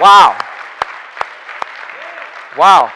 Wow. 0.00 0.38
Wow. 2.56 2.90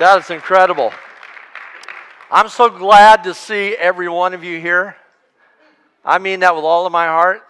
That 0.00 0.18
is 0.18 0.30
incredible. 0.30 0.92
I'm 2.32 2.48
so 2.48 2.68
glad 2.68 3.22
to 3.24 3.34
see 3.34 3.76
every 3.76 4.08
one 4.08 4.34
of 4.34 4.42
you 4.42 4.60
here. 4.60 4.96
I 6.04 6.18
mean 6.18 6.40
that 6.40 6.56
with 6.56 6.64
all 6.64 6.84
of 6.84 6.90
my 6.90 7.06
heart. 7.06 7.42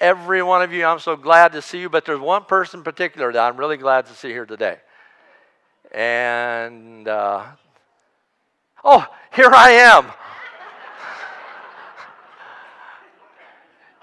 Every 0.00 0.42
one 0.42 0.62
of 0.62 0.72
you, 0.72 0.84
I'm 0.84 0.98
so 0.98 1.14
glad 1.14 1.52
to 1.52 1.62
see 1.62 1.78
you. 1.78 1.88
But 1.88 2.04
there's 2.04 2.18
one 2.18 2.44
person 2.44 2.80
in 2.80 2.84
particular 2.84 3.32
that 3.32 3.40
I'm 3.40 3.56
really 3.56 3.76
glad 3.76 4.06
to 4.06 4.14
see 4.14 4.30
here 4.30 4.46
today. 4.46 4.78
And, 5.92 7.06
uh, 7.06 7.44
oh, 8.82 9.06
here 9.32 9.50
I 9.52 9.70
am. 9.70 10.06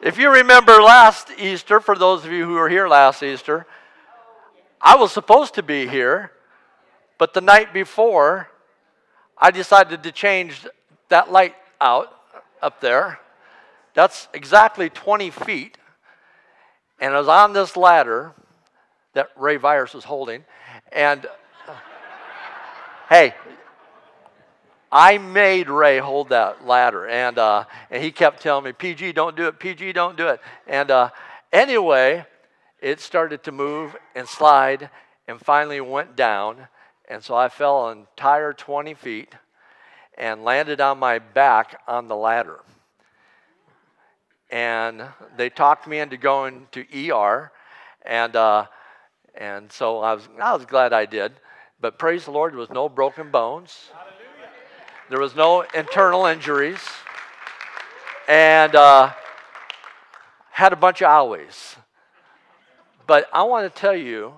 If 0.06 0.20
you 0.20 0.32
remember 0.32 0.74
last 0.84 1.32
Easter, 1.40 1.80
for 1.80 1.96
those 1.96 2.24
of 2.24 2.32
you 2.32 2.46
who 2.46 2.54
were 2.54 2.70
here 2.70 2.88
last 2.88 3.24
Easter, 3.24 3.66
I 4.80 4.98
was 4.98 5.12
supposed 5.12 5.56
to 5.56 5.64
be 5.64 5.88
here, 5.88 6.32
but 7.18 7.34
the 7.34 7.42
night 7.42 7.74
before, 7.74 8.48
I 9.36 9.50
decided 9.50 10.04
to 10.04 10.12
change 10.12 10.68
that 11.10 11.32
light 11.32 11.56
out 11.82 12.14
up 12.62 12.82
there. 12.82 13.20
That's 13.96 14.28
exactly 14.32 14.92
20 14.92 15.32
feet. 15.32 15.80
And 17.00 17.16
I 17.16 17.18
was 17.18 17.28
on 17.28 17.54
this 17.54 17.76
ladder 17.76 18.34
that 19.14 19.30
Ray 19.36 19.58
Virus 19.58 19.96
was 19.96 20.04
holding. 20.04 20.46
And 20.92 21.26
uh, 21.68 21.74
hey, 23.10 23.34
I 24.98 25.18
made 25.18 25.70
Ray 25.70 25.98
hold 25.98 26.30
that 26.30 26.66
ladder. 26.66 27.06
And, 27.06 27.38
uh, 27.38 27.66
and 27.92 28.02
he 28.02 28.14
kept 28.14 28.42
telling 28.42 28.64
me, 28.64 28.72
PG, 28.72 29.12
don't 29.12 29.36
do 29.36 29.48
it. 29.48 29.60
PG, 29.60 29.92
don't 29.92 30.16
do 30.16 30.30
it. 30.30 30.40
And 30.68 30.90
uh, 30.90 31.10
anyway, 31.52 32.26
it 32.80 33.02
started 33.02 33.44
to 33.44 33.52
move 33.52 33.94
and 34.16 34.26
slide 34.26 34.90
and 35.28 35.38
finally 35.38 35.82
went 35.82 36.16
down. 36.16 36.70
And 37.10 37.22
so 37.22 37.36
I 37.36 37.50
fell 37.50 37.90
an 37.90 37.98
entire 37.98 38.54
20 38.54 38.94
feet 38.94 39.36
and 40.18 40.46
landed 40.46 40.80
on 40.80 40.98
my 40.98 41.20
back 41.20 41.82
on 41.90 42.08
the 42.08 42.16
ladder. 42.16 42.62
And 44.50 45.04
they 45.36 45.50
talked 45.50 45.88
me 45.88 46.00
into 46.00 46.16
going 46.16 46.68
to 46.72 47.12
ER. 47.12 47.52
And, 48.06 48.34
uh, 48.34 48.68
and 49.36 49.70
so 49.70 50.00
I 50.00 50.14
was, 50.14 50.30
I 50.42 50.56
was 50.56 50.66
glad 50.66 50.94
I 50.94 51.06
did. 51.06 51.34
But 51.82 52.00
praise 52.00 52.24
the 52.24 52.32
Lord, 52.32 52.54
there 52.54 52.60
was 52.60 52.70
no 52.70 52.88
broken 52.88 53.30
bones. 53.30 53.90
There 55.10 55.20
was 55.20 55.36
no 55.36 55.62
internal 55.74 56.26
injuries. 56.26 56.80
And 58.28 58.76
uh, 58.76 59.12
had 60.50 60.74
a 60.74 60.76
bunch 60.76 61.02
of 61.02 61.10
always. 61.10 61.76
But 63.06 63.28
I 63.32 63.44
want 63.44 63.72
to 63.72 63.80
tell 63.80 63.96
you, 63.96 64.34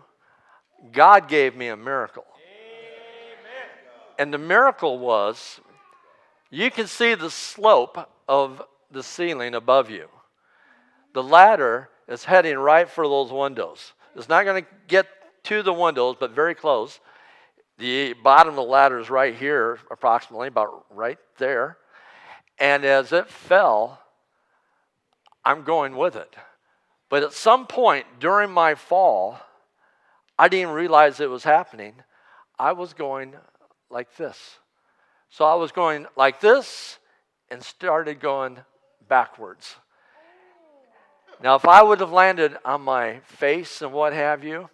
God 0.92 1.28
gave 1.28 1.56
me 1.56 1.68
a 1.68 1.78
miracle. 1.78 2.26
And 4.20 4.34
the 4.34 4.38
miracle 4.38 4.98
was 4.98 5.60
you 6.50 6.72
can 6.72 6.88
see 6.88 7.14
the 7.14 7.30
slope 7.30 8.10
of 8.28 8.62
the 8.92 9.04
ceiling 9.04 9.54
above 9.54 9.90
you. 9.90 10.08
The 11.14 11.24
ladder 11.24 11.90
is 12.08 12.24
heading 12.24 12.58
right 12.58 12.90
for 12.90 13.08
those 13.08 13.32
windows. 13.32 13.94
It's 14.16 14.30
not 14.30 14.46
going 14.46 14.64
to 14.64 14.70
get 14.88 15.08
to 15.44 15.62
the 15.62 15.74
windows, 15.74 16.16
but 16.20 16.32
very 16.32 16.56
close. 16.56 17.00
The 17.78 18.14
bottom 18.14 18.50
of 18.50 18.56
the 18.56 18.64
ladder 18.64 19.00
is 19.00 19.10
right 19.10 19.36
here, 19.36 19.80
approximately, 19.92 20.48
about 20.48 20.86
right 20.90 21.20
there. 21.38 21.78
And 22.58 22.84
as 22.84 23.14
it 23.14 23.30
fell, 23.30 24.00
I'm 25.46 25.64
going 25.64 25.96
with 25.96 26.16
it. 26.16 26.36
But 27.10 27.24
at 27.24 27.34
some 27.34 27.68
point 27.68 28.06
during 28.20 28.52
my 28.52 28.76
fall, 28.76 29.40
I 30.38 30.48
didn't 30.50 30.74
realize 30.74 31.20
it 31.20 31.30
was 31.30 31.44
happening. 31.44 31.94
I 32.60 32.74
was 32.74 32.94
going 32.94 33.36
like 33.90 34.16
this. 34.18 34.58
So 35.30 35.46
I 35.46 35.56
was 35.56 35.72
going 35.72 36.08
like 36.16 36.40
this 36.40 36.98
and 37.50 37.62
started 37.62 38.20
going 38.20 38.58
backwards. 39.08 39.76
Now, 41.42 41.56
if 41.56 41.68
I 41.68 41.84
would 41.84 42.00
have 42.00 42.12
landed 42.12 42.58
on 42.66 42.82
my 42.82 43.20
face 43.20 43.82
and 43.82 43.94
what 43.94 44.14
have 44.14 44.44
you, 44.44 44.70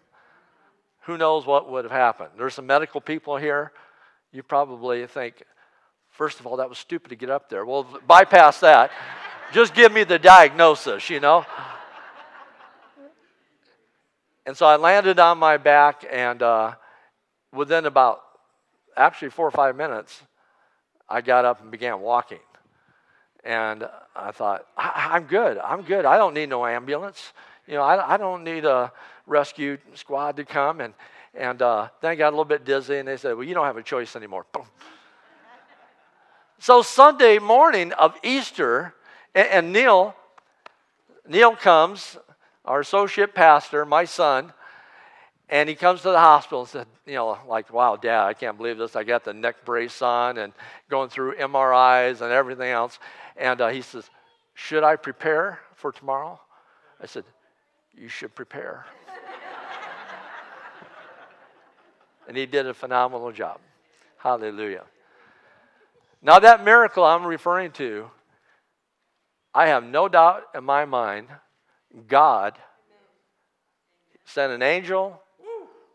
who 1.05 1.17
knows 1.17 1.45
what 1.45 1.69
would 1.69 1.85
have 1.85 1.91
happened? 1.91 2.29
There's 2.37 2.53
some 2.53 2.65
medical 2.65 3.01
people 3.01 3.37
here. 3.37 3.71
You 4.31 4.41
probably 4.43 5.05
think, 5.07 5.43
first 6.09 6.39
of 6.39 6.47
all, 6.47 6.57
that 6.57 6.69
was 6.69 6.77
stupid 6.77 7.09
to 7.09 7.15
get 7.15 7.29
up 7.29 7.49
there. 7.49 7.65
Well, 7.65 7.87
bypass 8.07 8.59
that. 8.61 8.91
Just 9.51 9.73
give 9.73 9.91
me 9.91 10.03
the 10.03 10.17
diagnosis, 10.17 11.09
you 11.09 11.19
know? 11.19 11.45
And 14.45 14.57
so 14.57 14.65
I 14.65 14.75
landed 14.75 15.19
on 15.19 15.37
my 15.37 15.57
back, 15.57 16.05
and 16.09 16.41
uh, 16.41 16.73
within 17.53 17.85
about 17.85 18.21
actually 18.95 19.29
four 19.29 19.47
or 19.47 19.51
five 19.51 19.75
minutes, 19.75 20.21
I 21.07 21.21
got 21.21 21.45
up 21.45 21.61
and 21.61 21.69
began 21.69 22.01
walking. 22.01 22.39
And 23.43 23.87
I 24.15 24.31
thought, 24.31 24.65
I- 24.77 25.15
am 25.17 25.23
good. 25.23 25.57
I'm 25.57 25.81
good. 25.81 26.05
I 26.05 26.17
don't 26.17 26.33
need 26.33 26.49
no 26.49 26.65
ambulance. 26.65 27.33
You 27.67 27.75
know, 27.75 27.83
I, 27.83 28.15
I 28.15 28.17
don't 28.17 28.43
need 28.43 28.65
a 28.65 28.91
rescue 29.25 29.77
squad 29.95 30.37
to 30.37 30.45
come. 30.45 30.81
And, 30.81 30.93
and 31.33 31.61
uh, 31.61 31.89
then 32.01 32.11
I 32.11 32.15
got 32.15 32.29
a 32.29 32.31
little 32.31 32.45
bit 32.45 32.65
dizzy, 32.65 32.97
and 32.97 33.07
they 33.07 33.17
said, 33.17 33.35
Well, 33.35 33.45
you 33.45 33.53
don't 33.53 33.65
have 33.65 33.77
a 33.77 33.83
choice 33.83 34.15
anymore. 34.15 34.45
Boom. 34.51 34.65
So 36.59 36.81
Sunday 36.81 37.39
morning 37.39 37.91
of 37.93 38.15
Easter, 38.23 38.93
and, 39.35 39.47
and 39.47 39.73
Neil, 39.73 40.15
Neil 41.27 41.55
comes, 41.55 42.17
our 42.65 42.81
associate 42.81 43.33
pastor, 43.33 43.85
my 43.85 44.05
son, 44.05 44.53
and 45.49 45.67
he 45.69 45.75
comes 45.75 46.01
to 46.01 46.09
the 46.09 46.19
hospital 46.19 46.61
and 46.61 46.69
said, 46.69 46.87
you 47.05 47.15
know, 47.15 47.37
like, 47.47 47.71
wow, 47.71 47.95
dad, 47.95 48.25
I 48.25 48.33
can't 48.33 48.57
believe 48.57 48.77
this. 48.77 48.95
I 48.95 49.03
got 49.03 49.23
the 49.23 49.33
neck 49.33 49.65
brace 49.65 50.01
on 50.01 50.37
and 50.37 50.53
going 50.89 51.09
through 51.09 51.35
MRIs 51.35 52.21
and 52.21 52.31
everything 52.31 52.69
else. 52.69 52.97
And 53.35 53.59
uh, 53.61 53.67
he 53.67 53.81
says, 53.81 54.09
should 54.53 54.83
I 54.83 54.95
prepare 54.95 55.59
for 55.75 55.91
tomorrow? 55.91 56.39
I 57.01 57.05
said, 57.05 57.25
you 57.95 58.07
should 58.07 58.33
prepare. 58.35 58.85
and 62.27 62.35
he 62.35 62.45
did 62.45 62.67
a 62.67 62.73
phenomenal 62.73 63.31
job. 63.31 63.59
Hallelujah. 64.17 64.83
Now, 66.21 66.39
that 66.39 66.63
miracle 66.63 67.03
I'm 67.03 67.25
referring 67.25 67.71
to, 67.73 68.09
I 69.53 69.67
have 69.67 69.83
no 69.83 70.07
doubt 70.07 70.43
in 70.55 70.63
my 70.63 70.85
mind, 70.85 71.27
God 72.07 72.57
sent 74.25 74.53
an 74.53 74.61
angel 74.61 75.21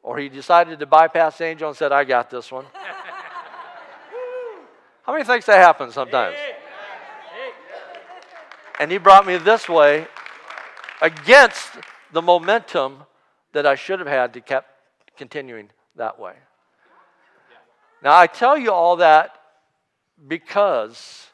or 0.03 0.19
he 0.19 0.29
decided 0.29 0.79
to 0.79 0.87
bypass 0.87 1.39
the 1.39 1.45
angel 1.45 1.69
and 1.69 1.77
said, 1.77 1.93
I 1.93 2.05
got 2.05 2.31
this 2.31 2.53
one. 2.53 2.67
How 5.03 5.13
many 5.13 5.25
thinks 5.25 5.47
that 5.47 5.59
happens 5.59 5.95
sometimes? 5.95 6.37
And 8.79 8.93
he 8.93 8.99
brought 8.99 9.27
me 9.27 9.39
this 9.39 9.69
way 9.69 10.07
against 11.01 11.71
the 12.13 12.23
momentum 12.23 13.05
that 13.53 13.67
I 13.67 13.75
should 13.75 13.99
have 13.99 14.09
had 14.09 14.33
to 14.35 14.41
keep 14.41 14.63
continuing 15.17 15.71
that 15.97 16.19
way. 16.19 16.35
Now 18.03 18.17
I 18.17 18.27
tell 18.27 18.57
you 18.57 18.73
all 18.73 18.97
that 18.97 19.35
because 20.27 21.27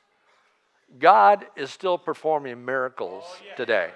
God 0.99 1.47
is 1.57 1.71
still 1.71 1.99
performing 1.99 2.65
miracles 2.65 3.25
today. 3.57 3.91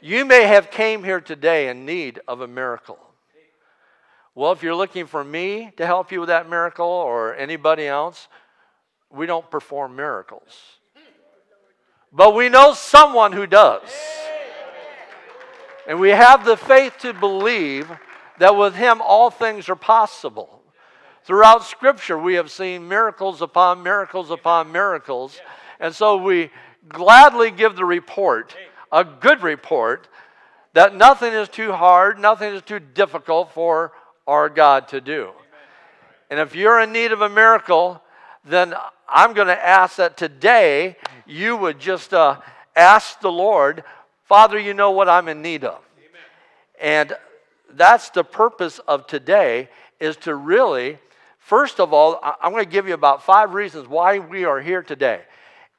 You 0.00 0.24
may 0.24 0.44
have 0.44 0.70
came 0.70 1.04
here 1.04 1.20
today 1.20 1.68
in 1.68 1.84
need 1.84 2.20
of 2.26 2.40
a 2.40 2.46
miracle. 2.46 2.98
Well, 4.34 4.52
if 4.52 4.62
you're 4.62 4.74
looking 4.74 5.06
for 5.06 5.22
me 5.22 5.72
to 5.76 5.84
help 5.84 6.10
you 6.10 6.20
with 6.20 6.28
that 6.28 6.48
miracle 6.48 6.86
or 6.86 7.34
anybody 7.34 7.86
else, 7.86 8.28
we 9.10 9.26
don't 9.26 9.50
perform 9.50 9.96
miracles. 9.96 10.56
But 12.12 12.34
we 12.34 12.48
know 12.48 12.72
someone 12.72 13.32
who 13.32 13.46
does. 13.46 13.82
And 15.86 16.00
we 16.00 16.10
have 16.10 16.44
the 16.44 16.56
faith 16.56 16.94
to 17.00 17.12
believe 17.12 17.90
that 18.38 18.56
with 18.56 18.74
him 18.74 19.00
all 19.02 19.30
things 19.30 19.68
are 19.68 19.76
possible. 19.76 20.62
Throughout 21.24 21.64
Scripture, 21.64 22.18
we 22.18 22.34
have 22.34 22.50
seen 22.50 22.88
miracles 22.88 23.42
upon 23.42 23.82
miracles 23.82 24.30
upon 24.30 24.72
miracles. 24.72 25.38
And 25.78 25.94
so 25.94 26.16
we 26.16 26.50
gladly 26.88 27.50
give 27.50 27.76
the 27.76 27.84
report, 27.84 28.56
a 28.90 29.04
good 29.04 29.42
report, 29.42 30.08
that 30.72 30.94
nothing 30.94 31.32
is 31.32 31.48
too 31.48 31.72
hard, 31.72 32.18
nothing 32.18 32.54
is 32.54 32.62
too 32.62 32.78
difficult 32.78 33.52
for 33.52 33.92
our 34.26 34.48
God 34.48 34.88
to 34.88 35.00
do. 35.00 35.30
And 36.30 36.38
if 36.38 36.54
you're 36.54 36.80
in 36.80 36.92
need 36.92 37.12
of 37.12 37.22
a 37.22 37.28
miracle, 37.28 38.02
then 38.44 38.74
I'm 39.08 39.32
going 39.32 39.48
to 39.48 39.66
ask 39.66 39.96
that 39.96 40.16
today 40.16 40.96
you 41.26 41.56
would 41.56 41.78
just 41.80 42.14
uh, 42.14 42.40
ask 42.76 43.20
the 43.20 43.32
Lord, 43.32 43.82
Father, 44.30 44.60
you 44.60 44.74
know 44.74 44.92
what 44.92 45.08
I'm 45.08 45.26
in 45.26 45.42
need 45.42 45.64
of. 45.64 45.80
And 46.80 47.16
that's 47.68 48.10
the 48.10 48.22
purpose 48.22 48.78
of 48.86 49.08
today 49.08 49.68
is 49.98 50.16
to 50.18 50.36
really, 50.36 50.98
first 51.40 51.80
of 51.80 51.92
all, 51.92 52.20
I'm 52.22 52.52
going 52.52 52.62
to 52.62 52.70
give 52.70 52.86
you 52.86 52.94
about 52.94 53.24
five 53.24 53.54
reasons 53.54 53.88
why 53.88 54.20
we 54.20 54.44
are 54.44 54.60
here 54.60 54.84
today. 54.84 55.22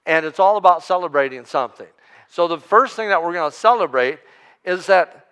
And 0.05 0.25
it's 0.25 0.37
all 0.37 0.57
about 0.57 0.83
celebrating 0.83 1.45
something. 1.45 1.87
So 2.27 2.49
the 2.49 2.57
first 2.57 2.97
thing 2.97 3.07
that 3.07 3.23
we're 3.23 3.31
going 3.31 3.49
to 3.49 3.55
celebrate 3.55 4.19
is 4.65 4.85
that, 4.87 5.27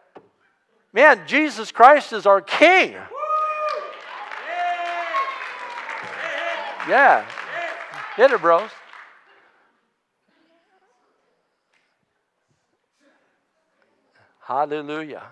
man, 0.94 1.20
Jesus 1.28 1.74
Christ 1.74 2.14
is 2.14 2.26
our 2.26 2.40
King. 2.40 2.96
Yeah. 6.88 7.26
Hit 8.16 8.32
it, 8.32 8.40
bros. 8.40 8.70
Hallelujah. 14.50 15.28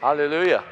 Hallelujah. 0.00 0.64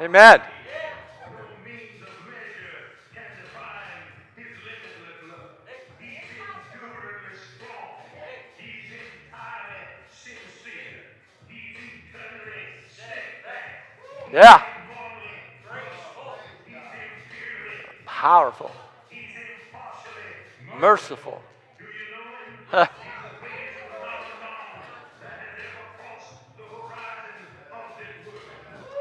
Amen. 0.00 0.42
Yeah. 14.32 14.62
Powerful. 18.06 18.70
Merciful. 20.94 21.42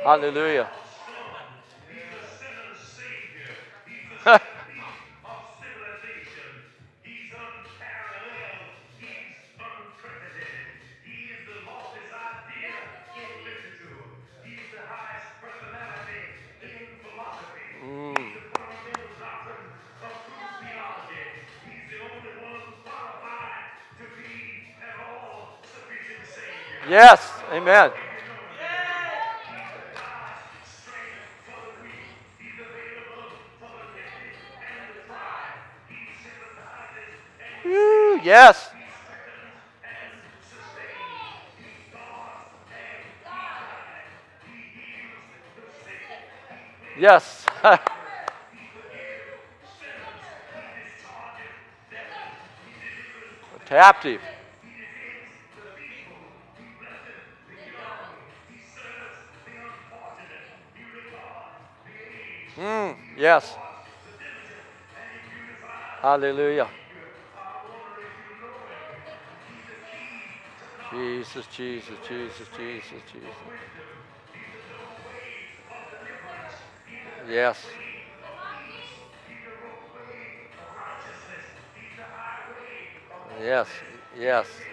Hallelujah. 0.03 0.67
Yes, 26.93 27.27
amen. 27.51 27.89
Woo, 37.65 38.19
yes. 38.21 38.69
Yes. 46.99 47.43
Captive. 53.65 54.21
Yes. 63.23 63.55
Hallelujah. 66.01 66.67
Jesus, 70.91 71.47
Jesus, 71.47 71.97
Jesus, 72.05 72.47
Jesus, 72.57 73.01
Jesus. 73.13 73.49
Yes. 77.29 77.57
Yes, 83.39 83.69
yes. 84.19 84.72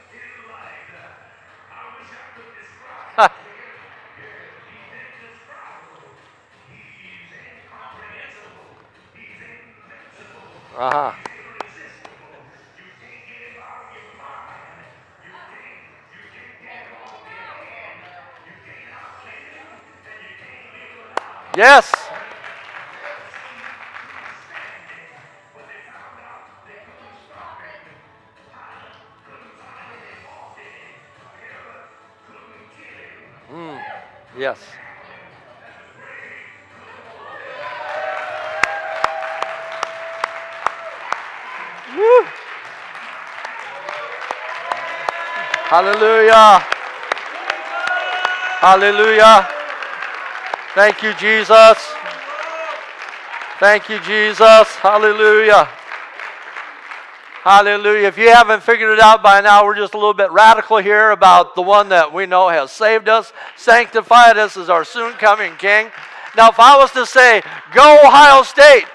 Yes. 21.57 21.91
Mm, 33.51 33.81
yes. 34.37 34.59
Woo. 41.97 42.25
Hallelujah. 45.67 46.63
Hallelujah. 48.61 49.60
Thank 50.73 51.03
you, 51.03 51.13
Jesus. 51.15 51.77
Thank 53.59 53.89
you, 53.89 53.99
Jesus. 53.99 54.69
Hallelujah. 54.77 55.67
Hallelujah. 57.43 58.07
If 58.07 58.17
you 58.17 58.29
haven't 58.31 58.63
figured 58.63 58.93
it 58.93 59.01
out 59.01 59.21
by 59.21 59.41
now, 59.41 59.65
we're 59.65 59.75
just 59.75 59.95
a 59.95 59.97
little 59.97 60.13
bit 60.13 60.31
radical 60.31 60.77
here 60.77 61.11
about 61.11 61.55
the 61.55 61.61
one 61.61 61.89
that 61.89 62.13
we 62.13 62.25
know 62.25 62.47
has 62.47 62.71
saved 62.71 63.09
us, 63.09 63.33
sanctified 63.57 64.37
us 64.37 64.55
as 64.55 64.69
our 64.69 64.85
soon 64.85 65.11
coming 65.15 65.57
King. 65.57 65.87
Now, 66.37 66.47
if 66.47 66.57
I 66.57 66.77
was 66.77 66.91
to 66.91 67.05
say, 67.05 67.41
go 67.73 67.99
Ohio 68.05 68.41
State, 68.43 68.85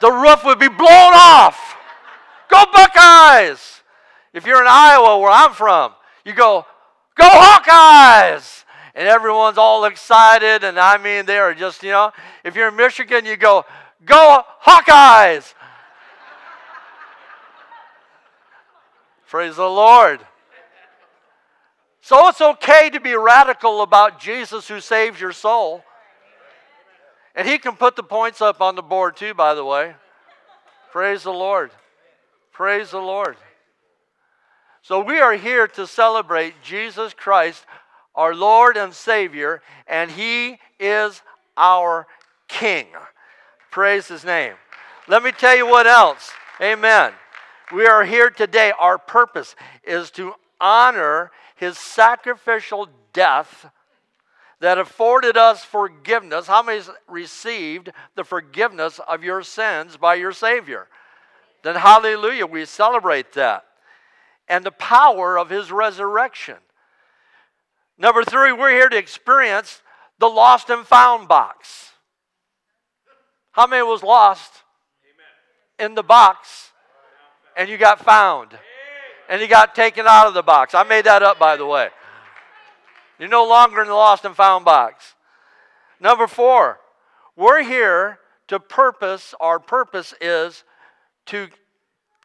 the 0.00 0.12
roof 0.12 0.44
would 0.44 0.60
be 0.60 0.68
blown 0.68 1.14
off. 1.14 1.74
Go 2.48 2.62
Buckeyes. 2.72 3.80
If 4.32 4.46
you're 4.46 4.60
in 4.60 4.68
Iowa, 4.68 5.18
where 5.18 5.32
I'm 5.32 5.52
from, 5.52 5.94
you 6.24 6.32
go, 6.32 6.64
go 7.16 7.28
Hawkeyes 7.28 8.62
and 8.96 9.06
everyone's 9.06 9.58
all 9.58 9.84
excited. 9.84 10.64
And 10.64 10.80
I 10.80 10.96
mean, 10.96 11.26
they 11.26 11.38
are 11.38 11.54
just, 11.54 11.82
you 11.82 11.90
know, 11.90 12.12
if 12.42 12.56
you're 12.56 12.68
in 12.68 12.76
Michigan, 12.76 13.26
you 13.26 13.36
go, 13.36 13.66
go 14.04 14.42
Hawkeyes. 14.64 15.52
Praise 19.28 19.56
the 19.56 19.68
Lord. 19.68 20.20
So 22.00 22.28
it's 22.28 22.40
okay 22.40 22.88
to 22.90 23.00
be 23.00 23.14
radical 23.14 23.82
about 23.82 24.18
Jesus 24.18 24.66
who 24.66 24.80
saves 24.80 25.20
your 25.20 25.32
soul. 25.32 25.84
And 27.34 27.46
he 27.46 27.58
can 27.58 27.76
put 27.76 27.96
the 27.96 28.02
points 28.02 28.40
up 28.40 28.62
on 28.62 28.76
the 28.76 28.82
board 28.82 29.16
too, 29.16 29.34
by 29.34 29.54
the 29.54 29.64
way. 29.64 29.94
Praise 30.90 31.24
the 31.24 31.32
Lord. 31.32 31.70
Praise 32.50 32.92
the 32.92 32.98
Lord. 32.98 33.36
So 34.80 35.00
we 35.00 35.18
are 35.18 35.34
here 35.34 35.66
to 35.68 35.86
celebrate 35.86 36.54
Jesus 36.62 37.12
Christ 37.12 37.66
our 38.16 38.34
Lord 38.34 38.76
and 38.76 38.94
Savior, 38.94 39.62
and 39.86 40.10
He 40.10 40.58
is 40.80 41.22
our 41.56 42.06
King. 42.48 42.86
Praise 43.70 44.08
His 44.08 44.24
name. 44.24 44.54
Let 45.08 45.22
me 45.22 45.32
tell 45.32 45.56
you 45.56 45.66
what 45.66 45.86
else. 45.86 46.30
Amen. 46.60 47.12
We 47.72 47.86
are 47.86 48.04
here 48.04 48.30
today. 48.30 48.72
Our 48.78 48.98
purpose 48.98 49.54
is 49.84 50.10
to 50.12 50.34
honor 50.60 51.30
his 51.56 51.78
sacrificial 51.78 52.88
death 53.12 53.66
that 54.60 54.78
afforded 54.78 55.36
us 55.36 55.64
forgiveness. 55.64 56.46
How 56.46 56.62
many 56.62 56.82
received 57.08 57.90
the 58.14 58.24
forgiveness 58.24 59.00
of 59.06 59.24
your 59.24 59.42
sins 59.42 59.96
by 59.96 60.14
your 60.14 60.32
Savior? 60.32 60.86
Then, 61.62 61.76
hallelujah, 61.76 62.46
we 62.46 62.64
celebrate 62.64 63.32
that. 63.32 63.64
And 64.48 64.64
the 64.64 64.70
power 64.70 65.38
of 65.38 65.50
his 65.50 65.72
resurrection. 65.72 66.56
Number 67.98 68.24
three, 68.24 68.52
we're 68.52 68.70
here 68.70 68.88
to 68.88 68.96
experience 68.96 69.82
the 70.18 70.26
lost 70.26 70.70
and 70.70 70.86
found 70.86 71.28
box. 71.28 71.92
How 73.52 73.66
many 73.66 73.82
was 73.82 74.02
lost 74.02 74.52
Amen. 75.78 75.90
in 75.90 75.94
the 75.94 76.02
box 76.02 76.72
and 77.56 77.68
you 77.68 77.78
got 77.78 78.04
found? 78.04 78.58
And 79.28 79.40
you 79.40 79.48
got 79.48 79.74
taken 79.74 80.06
out 80.06 80.28
of 80.28 80.34
the 80.34 80.42
box. 80.42 80.72
I 80.72 80.84
made 80.84 81.06
that 81.06 81.22
up, 81.22 81.38
by 81.38 81.56
the 81.56 81.66
way. 81.66 81.88
You're 83.18 83.28
no 83.28 83.48
longer 83.48 83.80
in 83.80 83.88
the 83.88 83.94
lost 83.94 84.24
and 84.24 84.36
found 84.36 84.64
box. 84.64 85.14
Number 85.98 86.26
four, 86.26 86.78
we're 87.34 87.62
here 87.62 88.18
to 88.48 88.60
purpose, 88.60 89.34
our 89.40 89.58
purpose 89.58 90.14
is 90.20 90.62
to 91.26 91.48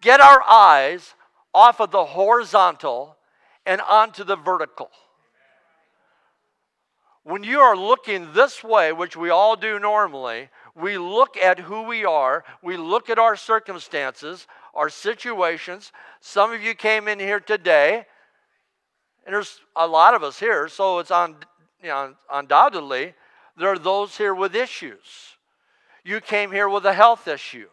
get 0.01 0.19
our 0.19 0.43
eyes 0.43 1.15
off 1.53 1.79
of 1.79 1.91
the 1.91 2.05
horizontal 2.05 3.17
and 3.65 3.81
onto 3.81 4.23
the 4.23 4.35
vertical. 4.35 4.91
When 7.23 7.43
you 7.43 7.59
are 7.59 7.77
looking 7.77 8.33
this 8.33 8.63
way, 8.63 8.91
which 8.91 9.15
we 9.15 9.29
all 9.29 9.55
do 9.55 9.77
normally, 9.77 10.49
we 10.75 10.97
look 10.97 11.37
at 11.37 11.59
who 11.59 11.83
we 11.83 12.03
are, 12.03 12.43
we 12.63 12.77
look 12.77 13.09
at 13.09 13.19
our 13.19 13.35
circumstances, 13.35 14.47
our 14.73 14.89
situations. 14.89 15.91
Some 16.19 16.51
of 16.51 16.63
you 16.63 16.73
came 16.73 17.07
in 17.07 17.19
here 17.19 17.39
today, 17.39 18.05
and 19.25 19.35
there's 19.35 19.59
a 19.75 19.85
lot 19.85 20.15
of 20.15 20.23
us 20.23 20.39
here, 20.39 20.67
so 20.67 20.97
it's 20.99 21.11
on, 21.11 21.35
you 21.81 21.89
know, 21.89 22.15
undoubtedly 22.31 23.13
there 23.57 23.69
are 23.69 23.77
those 23.77 24.17
here 24.17 24.33
with 24.33 24.55
issues. 24.55 25.37
You 26.03 26.21
came 26.21 26.51
here 26.51 26.67
with 26.67 26.85
a 26.85 26.93
health 26.93 27.27
issue. 27.27 27.67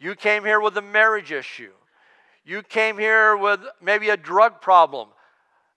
You 0.00 0.16
came 0.16 0.44
here 0.44 0.60
with 0.60 0.76
a 0.76 0.82
marriage 0.82 1.30
issue. 1.30 1.72
You 2.44 2.62
came 2.62 2.98
here 2.98 3.36
with 3.36 3.60
maybe 3.80 4.08
a 4.08 4.16
drug 4.16 4.60
problem, 4.60 5.08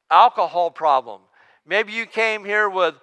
alcohol 0.10 0.72
problem. 0.72 1.22
Maybe 1.70 1.94
you 1.94 2.08
came 2.08 2.44
here 2.44 2.68
with, 2.68 2.96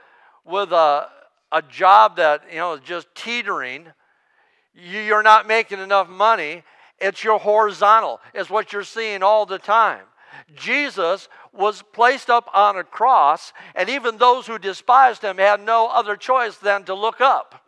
with 0.45 0.73
a, 0.73 1.07
a 1.53 1.63
job 1.63 2.17
that 2.17 2.43
you 2.51 2.57
know 2.57 2.73
is 2.73 2.81
just 2.81 3.07
teetering. 3.15 3.87
You're 4.75 5.23
not 5.23 5.47
making 5.47 5.79
enough 5.79 6.09
money. 6.09 6.65
It's 6.99 7.23
your 7.23 7.39
horizontal. 7.39 8.21
It's 8.35 8.51
what 8.51 8.73
you're 8.73 8.83
seeing 8.83 9.23
all 9.23 9.47
the 9.47 9.61
time. 9.61 10.03
Jesus 10.57 11.29
was 11.53 11.83
placed 11.93 12.29
up 12.29 12.51
on 12.53 12.77
a 12.77 12.83
cross, 12.83 13.53
and 13.77 13.89
even 13.89 14.19
those 14.19 14.49
who 14.49 14.59
despised 14.59 15.23
him 15.23 15.39
had 15.39 15.65
no 15.65 15.89
other 15.89 16.17
choice 16.17 16.57
than 16.57 16.83
to 16.85 16.95
look 16.95 17.21
up. 17.21 17.63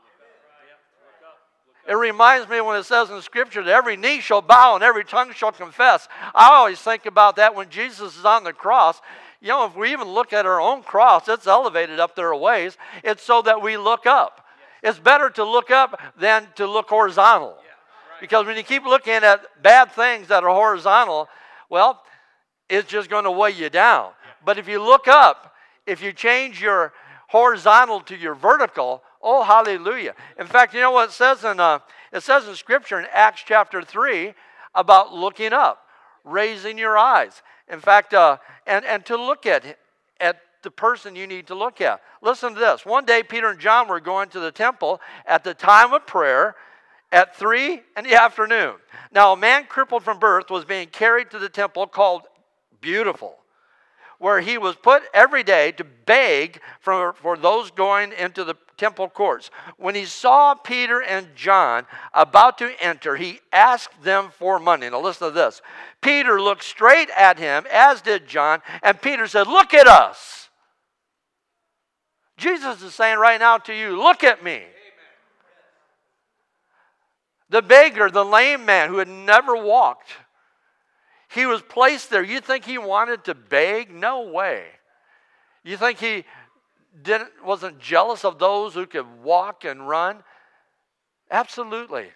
It 1.89 1.95
reminds 1.95 2.51
me 2.51 2.61
when 2.61 2.77
it 2.77 2.83
says 2.83 3.09
in 3.09 3.23
Scripture 3.23 3.63
that 3.63 3.73
every 3.73 3.97
knee 3.97 4.21
shall 4.21 4.43
bow 4.43 4.75
and 4.75 4.85
every 4.85 5.05
tongue 5.05 5.33
shall 5.33 5.53
confess. 5.53 6.07
I 6.35 6.51
always 6.51 6.81
think 6.81 7.07
about 7.07 7.37
that 7.37 7.55
when 7.55 7.71
Jesus 7.71 8.19
is 8.19 8.27
on 8.27 8.45
the 8.45 8.53
cross. 8.53 9.01
You 9.41 9.49
know, 9.49 9.67
if 9.67 9.77
we 9.77 9.93
even 9.93 10.09
look 10.09 10.33
at 10.33 10.47
our 10.47 10.61
own 10.61 10.83
cross, 10.83 11.29
it's 11.29 11.47
elevated 11.47 12.01
up 12.01 12.17
there 12.17 12.31
a 12.31 12.37
ways. 12.37 12.77
It's 13.05 13.23
so 13.23 13.43
that 13.43 13.63
we 13.63 13.77
look 13.77 14.07
up. 14.07 14.45
It's 14.83 14.99
better 14.99 15.31
to 15.31 15.45
look 15.45 15.71
up 15.71 16.01
than 16.19 16.49
to 16.57 16.67
look 16.67 16.89
horizontal. 16.89 17.57
Because 18.21 18.47
when 18.47 18.57
you 18.57 18.65
keep 18.65 18.85
looking 18.85 19.13
at 19.13 19.41
bad 19.63 19.93
things 19.93 20.29
that 20.29 20.43
are 20.43 20.51
horizontal, 20.51 21.29
well, 21.71 22.03
it's 22.69 22.89
just 22.89 23.09
going 23.09 23.25
to 23.25 23.31
weigh 23.31 23.53
you 23.53 23.71
down. 23.71 24.11
But 24.45 24.59
if 24.59 24.69
you 24.69 24.83
look 24.83 25.07
up, 25.07 25.55
if 25.87 26.03
you 26.03 26.13
change 26.13 26.61
your 26.61 26.93
horizontal 27.29 28.01
to 28.03 28.17
your 28.17 28.35
vertical, 28.35 29.03
oh 29.23 29.43
hallelujah. 29.45 30.15
In 30.39 30.47
fact, 30.47 30.75
you 30.75 30.81
know 30.81 30.91
what 30.91 31.11
it 31.11 31.13
says 31.13 31.45
in 31.45 31.61
uh, 31.61 31.79
it 32.13 32.23
says 32.23 32.49
in 32.49 32.55
scripture 32.55 32.99
in 32.99 33.07
Acts 33.13 33.43
chapter 33.47 33.83
3 33.83 34.35
about 34.75 35.13
looking 35.13 35.53
up, 35.53 35.85
raising 36.25 36.79
your 36.79 36.97
eyes. 36.97 37.43
In 37.71 37.81
fact, 37.81 38.15
uh, 38.15 38.39
and, 38.67 38.85
and 38.85 39.05
to 39.07 39.17
look 39.17 39.47
at 39.47 39.79
at 40.21 40.41
the 40.63 40.71
person 40.71 41.15
you 41.15 41.27
need 41.27 41.47
to 41.47 41.55
look 41.55 41.81
at. 41.81 42.03
Listen 42.21 42.55
to 42.55 42.61
this. 42.61 42.85
One 42.85 43.05
day 43.05 43.23
Peter 43.23 43.49
and 43.51 43.61
John 43.61 43.89
were 43.89 44.01
going 44.01 44.29
to 44.31 44.41
the 44.41 44.51
temple 44.51 45.01
at 45.27 45.45
the 45.45 45.55
time 45.55 45.93
of 45.93 46.07
prayer 46.07 46.57
at 47.13 47.37
3 47.37 47.81
in 47.97 48.05
the 48.05 48.21
afternoon. 48.21 48.75
Now, 49.13 49.33
a 49.33 49.37
man 49.37 49.67
crippled 49.67 50.03
from 50.03 50.19
birth 50.19 50.51
was 50.51 50.65
being 50.65 50.89
carried 50.89 51.31
to 51.31 51.39
the 51.39 51.49
temple 51.49 51.87
called 51.87 52.23
Beautiful 52.81 53.39
where 54.19 54.41
he 54.41 54.59
was 54.59 54.75
put 54.77 55.03
every 55.15 55.43
day 55.43 55.73
to 55.73 55.85
beg 55.85 56.61
for, 56.81 57.13
for 57.15 57.37
those 57.37 57.71
going 57.71 58.13
into 58.13 58.45
the 58.45 58.57
temple 58.79 59.09
courts. 59.09 59.51
When 59.77 59.95
he 59.95 60.07
saw 60.07 60.55
Peter 60.55 61.03
and 61.03 61.35
John 61.35 61.85
about 62.15 62.57
to 62.59 62.73
enter, 62.81 63.17
he 63.17 63.41
asked 63.53 64.03
them 64.03 64.31
for 64.31 64.59
money. 64.59 64.89
Now, 64.89 65.01
listen 65.01 65.29
to 65.29 65.35
this. 65.35 65.61
Peter 66.01 66.41
looked 66.41 66.65
straight 66.65 67.11
at 67.11 67.39
him, 67.39 67.67
as 67.71 68.01
did 68.01 68.27
John, 68.27 68.63
and 68.83 69.01
Peter 69.03 69.27
said, 69.27 69.47
Look 69.47 69.75
at 69.75 69.87
us. 69.87 70.49
Jesus 72.39 72.83
is 72.83 72.95
saying 72.95 73.19
right 73.19 73.41
now 73.41 73.59
to 73.59 73.75
you, 73.75 74.01
Look 74.01 74.25
at 74.25 74.43
me. 74.43 74.63
The 77.51 77.63
beggar, 77.63 78.11
the 78.11 78.25
lame 78.25 78.65
man 78.65 78.89
who 78.89 78.99
had 78.99 79.09
never 79.09 79.57
walked, 79.57 80.11
he 81.31 81.47
was 81.47 81.63
placed 81.63 82.11
there. 82.11 82.23
You 82.23 82.41
think 82.41 82.65
he 82.65 82.79
wanted 82.79 83.25
to 83.25 83.35
beg? 83.35 83.93
No 83.93 84.29
way. 84.29 84.65
You 85.65 85.77
think 85.77 85.99
he 85.99 86.25
didn't, 87.03 87.31
wasn't 87.45 87.79
jealous 87.79 88.25
of 88.25 88.39
those 88.39 88.75
who 88.75 88.87
could 88.87 89.23
walk 89.23 89.65
and 89.65 89.89
run? 89.89 90.23
Absolutely. 91.31 92.09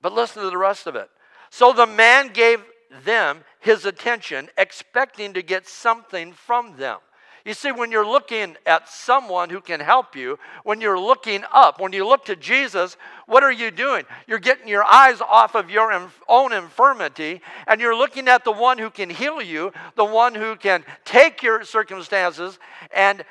But 0.00 0.12
listen 0.12 0.42
to 0.42 0.50
the 0.50 0.58
rest 0.58 0.86
of 0.86 0.96
it. 0.96 1.08
So 1.50 1.72
the 1.72 1.86
man 1.86 2.32
gave 2.32 2.60
them 3.04 3.44
his 3.60 3.84
attention, 3.84 4.48
expecting 4.56 5.34
to 5.34 5.42
get 5.42 5.66
something 5.66 6.32
from 6.32 6.76
them. 6.76 6.98
You 7.44 7.52
see, 7.52 7.72
when 7.72 7.92
you're 7.92 8.06
looking 8.06 8.56
at 8.64 8.88
someone 8.88 9.50
who 9.50 9.60
can 9.60 9.78
help 9.78 10.16
you, 10.16 10.38
when 10.62 10.80
you're 10.80 10.98
looking 10.98 11.44
up, 11.52 11.78
when 11.78 11.92
you 11.92 12.06
look 12.06 12.24
to 12.26 12.36
Jesus, 12.36 12.96
what 13.26 13.42
are 13.42 13.52
you 13.52 13.70
doing? 13.70 14.04
You're 14.26 14.38
getting 14.38 14.66
your 14.66 14.84
eyes 14.84 15.20
off 15.20 15.54
of 15.54 15.68
your 15.68 15.92
own 16.26 16.52
infirmity 16.54 17.42
and 17.66 17.82
you're 17.82 17.96
looking 17.96 18.28
at 18.28 18.44
the 18.44 18.52
one 18.52 18.78
who 18.78 18.88
can 18.88 19.10
heal 19.10 19.42
you, 19.42 19.72
the 19.94 20.06
one 20.06 20.34
who 20.34 20.56
can 20.56 20.84
take 21.04 21.42
your 21.42 21.64
circumstances 21.64 22.58
and 22.94 23.24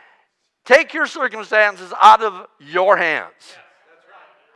take 0.65 0.93
your 0.93 1.05
circumstances 1.05 1.93
out 2.01 2.21
of 2.21 2.47
your 2.59 2.97
hands. 2.97 3.57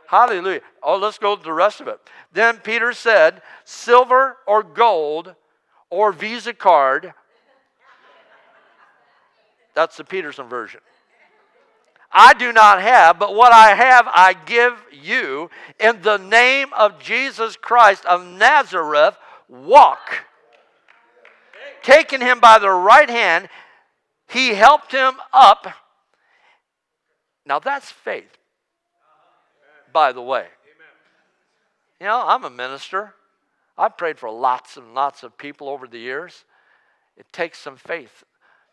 Hallelujah. 0.06 0.62
Oh, 0.82 0.96
let's 0.96 1.18
go 1.18 1.36
to 1.36 1.42
the 1.42 1.52
rest 1.52 1.80
of 1.80 1.88
it. 1.88 2.00
Then 2.32 2.58
Peter 2.58 2.92
said, 2.92 3.42
Silver 3.64 4.36
or 4.46 4.62
gold 4.62 5.34
or 5.90 6.12
Visa 6.12 6.54
card 6.54 7.12
that's 9.78 9.96
the 9.96 10.02
Peterson 10.02 10.48
version. 10.48 10.80
I 12.10 12.34
do 12.34 12.52
not 12.52 12.82
have, 12.82 13.16
but 13.16 13.36
what 13.36 13.52
I 13.52 13.76
have 13.76 14.08
I 14.08 14.34
give 14.44 14.72
you. 14.90 15.50
In 15.78 16.02
the 16.02 16.16
name 16.16 16.72
of 16.76 16.98
Jesus 16.98 17.54
Christ 17.54 18.04
of 18.04 18.26
Nazareth, 18.26 19.16
walk. 19.48 20.24
Taking 21.84 22.20
him 22.20 22.40
by 22.40 22.58
the 22.58 22.68
right 22.68 23.08
hand, 23.08 23.48
he 24.26 24.48
helped 24.48 24.90
him 24.90 25.14
up. 25.32 25.68
Now 27.48 27.58
that's 27.58 27.90
faith, 27.90 28.36
by 29.90 30.12
the 30.12 30.20
way. 30.20 30.46
You 31.98 32.06
know, 32.06 32.22
I'm 32.26 32.44
a 32.44 32.50
minister. 32.50 33.14
I've 33.76 33.96
prayed 33.96 34.18
for 34.18 34.30
lots 34.30 34.76
and 34.76 34.94
lots 34.94 35.22
of 35.22 35.38
people 35.38 35.68
over 35.68 35.88
the 35.88 35.98
years. 35.98 36.44
It 37.16 37.26
takes 37.32 37.58
some 37.58 37.76
faith 37.76 38.22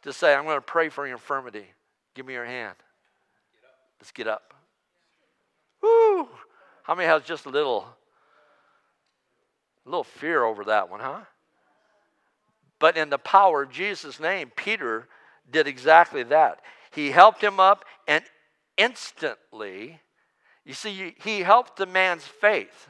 to 0.04 0.12
say, 0.12 0.36
I'm 0.36 0.44
going 0.44 0.58
to 0.58 0.62
pray 0.62 0.90
for 0.90 1.08
your 1.08 1.16
infirmity. 1.16 1.66
Give 2.16 2.26
me 2.26 2.34
your 2.34 2.46
hand. 2.46 2.76
Let's 4.00 4.12
get 4.12 4.28
up. 4.28 4.54
Woo! 5.82 6.28
How 6.84 6.96
many 6.96 7.08
has 7.08 7.24
just 7.24 7.46
a 7.46 7.50
little, 7.50 7.88
a 9.86 9.90
little 9.90 10.04
fear 10.04 10.44
over 10.44 10.66
that 10.66 10.90
one, 10.90 11.00
huh? 11.00 11.22
But 12.78 12.98
in 12.98 13.10
the 13.10 13.18
power 13.18 13.64
of 13.64 13.72
Jesus' 13.72 14.20
name, 14.20 14.52
Peter 14.56 15.08
did 15.50 15.66
exactly 15.66 16.24
that. 16.24 16.60
He 16.92 17.12
helped 17.12 17.42
him 17.42 17.60
up, 17.60 17.86
and 18.08 18.24
instantly, 18.78 20.00
you 20.66 20.74
see, 20.74 21.16
he 21.24 21.40
helped 21.40 21.78
the 21.78 21.86
man's 21.86 22.24
faith. 22.24 22.90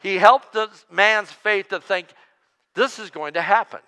He 0.00 0.16
helped 0.16 0.52
the 0.52 0.68
man's 0.90 1.30
faith 1.30 1.68
to 1.68 1.80
think, 1.80 2.08
this 2.74 2.98
is 2.98 3.10
going 3.10 3.34
to 3.34 3.42
happen. 3.42 3.80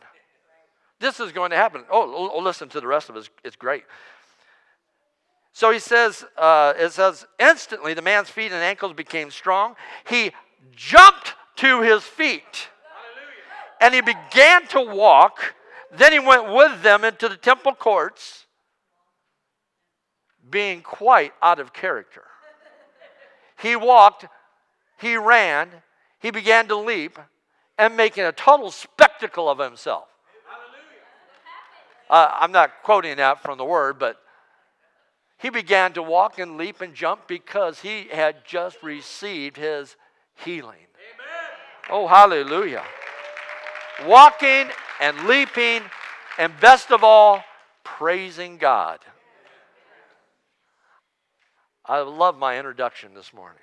This 0.99 1.21
is 1.21 1.33
going 1.33 1.51
to 1.51 1.57
happen. 1.57 1.85
Oh, 1.91 2.31
oh, 2.33 2.39
listen 2.41 2.69
to 2.71 2.81
the 2.81 2.87
rest 2.87 3.11
of 3.11 3.17
it. 3.17 3.21
It's, 3.21 3.31
it's 3.45 3.57
great. 3.57 3.85
So 5.53 5.71
he 5.71 5.79
says, 5.79 6.25
uh, 6.37 6.73
it 6.79 6.93
says, 6.93 7.27
instantly 7.39 7.95
the 7.95 8.03
man's 8.03 8.31
feet 8.31 8.53
and 8.53 8.63
ankles 8.63 8.95
became 8.95 9.31
strong. 9.31 9.75
He 10.09 10.33
jumped 10.75 11.35
to 11.57 11.83
his 11.83 12.03
feet. 12.03 12.69
And 13.81 13.95
he 13.95 14.01
began 14.01 14.67
to 14.69 14.81
walk. 14.81 15.55
Then 15.93 16.13
he 16.13 16.19
went 16.19 16.53
with 16.53 16.83
them 16.83 17.05
into 17.05 17.29
the 17.29 17.37
temple 17.37 17.75
courts, 17.75 18.46
being 20.51 20.83
quite 20.83 21.33
out 21.43 21.59
of 21.59 21.73
character. 21.73 22.25
He 23.59 23.75
walked, 23.77 24.27
he 24.99 25.17
ran, 25.17 25.71
he 26.21 26.31
began 26.31 26.69
to 26.69 26.77
leap, 26.77 27.19
and 27.79 27.97
making 27.97 28.25
a 28.25 28.33
total 28.33 28.71
spectacle 28.71 29.49
of 29.49 29.59
himself. 29.59 30.09
Uh, 32.09 32.31
I'm 32.39 32.53
not 32.53 32.71
quoting 32.83 33.17
that 33.17 33.43
from 33.43 33.59
the 33.59 33.65
word, 33.65 33.99
but 33.99 34.17
he 35.39 35.51
began 35.51 35.93
to 35.95 36.03
walk 36.03 36.39
and 36.39 36.57
leap 36.57 36.81
and 36.81 36.95
jump 36.95 37.27
because 37.27 37.81
he 37.81 38.05
had 38.13 38.45
just 38.47 38.83
received 38.83 39.57
his 39.57 39.97
healing. 40.37 40.77
Amen. 40.79 41.51
Oh, 41.91 42.07
hallelujah. 42.07 42.85
Walking 44.07 44.69
and 45.01 45.27
leaping, 45.27 45.83
and 46.39 46.53
best 46.61 46.91
of 46.91 47.03
all, 47.03 47.43
praising 47.85 48.57
God. 48.57 49.01
I 51.89 52.01
love 52.01 52.37
my 52.37 52.59
introduction 52.59 53.15
this 53.15 53.33
morning. 53.33 53.61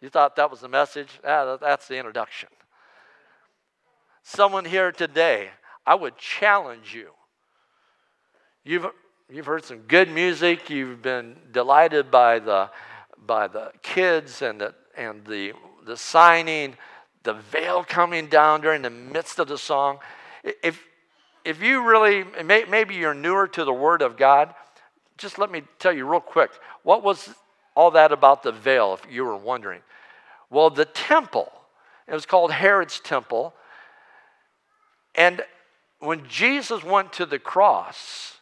You 0.00 0.08
thought 0.08 0.34
that 0.36 0.50
was 0.50 0.60
the 0.60 0.68
message? 0.68 1.08
Ah, 1.24 1.56
that's 1.60 1.86
the 1.86 1.96
introduction. 1.96 2.48
Someone 4.24 4.64
here 4.64 4.90
today, 4.90 5.50
I 5.86 5.94
would 5.94 6.16
challenge 6.16 6.92
you. 6.92 7.10
You've, 8.64 8.86
you've 9.30 9.46
heard 9.46 9.64
some 9.64 9.78
good 9.78 10.10
music, 10.10 10.70
you've 10.70 11.02
been 11.02 11.36
delighted 11.52 12.10
by 12.10 12.40
the, 12.40 12.70
by 13.26 13.46
the 13.46 13.72
kids 13.82 14.42
and 14.42 14.60
the, 14.60 14.74
and 14.96 15.24
the, 15.24 15.52
the 15.84 15.96
signing, 15.96 16.76
the 17.22 17.34
veil 17.34 17.84
coming 17.84 18.26
down 18.26 18.60
during 18.60 18.82
the 18.82 18.90
midst 18.90 19.38
of 19.38 19.46
the 19.48 19.58
song. 19.58 19.98
If, 20.42 20.82
if 21.44 21.62
you 21.62 21.84
really, 21.84 22.24
maybe 22.44 22.94
you're 22.96 23.14
newer 23.14 23.46
to 23.48 23.64
the 23.64 23.72
Word 23.72 24.02
of 24.02 24.16
God, 24.16 24.54
just 25.22 25.38
let 25.38 25.50
me 25.50 25.62
tell 25.78 25.92
you 25.92 26.04
real 26.04 26.20
quick 26.20 26.50
what 26.82 27.02
was 27.02 27.30
all 27.74 27.92
that 27.92 28.12
about 28.12 28.42
the 28.42 28.52
veil, 28.52 28.92
if 28.92 29.10
you 29.10 29.24
were 29.24 29.36
wondering? 29.36 29.80
Well, 30.50 30.68
the 30.68 30.84
temple, 30.84 31.50
it 32.06 32.12
was 32.12 32.26
called 32.26 32.52
Herod's 32.52 33.00
temple. 33.00 33.54
And 35.14 35.42
when 36.00 36.28
Jesus 36.28 36.82
went 36.84 37.14
to 37.14 37.24
the 37.24 37.38
cross, 37.38 38.36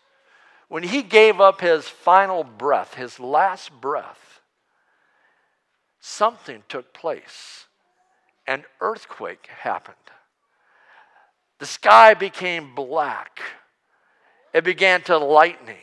when 0.68 0.82
he 0.82 1.02
gave 1.02 1.40
up 1.40 1.60
his 1.60 1.86
final 1.86 2.42
breath, 2.42 2.94
his 2.94 3.20
last 3.20 3.70
breath, 3.80 4.40
something 6.00 6.64
took 6.68 6.92
place. 6.92 7.66
An 8.46 8.64
earthquake 8.80 9.48
happened. 9.60 9.96
The 11.58 11.66
sky 11.66 12.14
became 12.14 12.74
black. 12.74 13.40
It 14.52 14.64
began 14.64 15.02
to 15.02 15.18
lightning, 15.18 15.76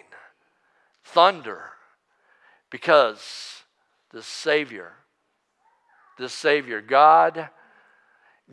thunder, 1.14 1.72
because 2.70 3.64
the 4.12 4.24
Savior 4.24 4.94
the 6.18 6.30
Savior. 6.30 6.82
God, 6.82 7.50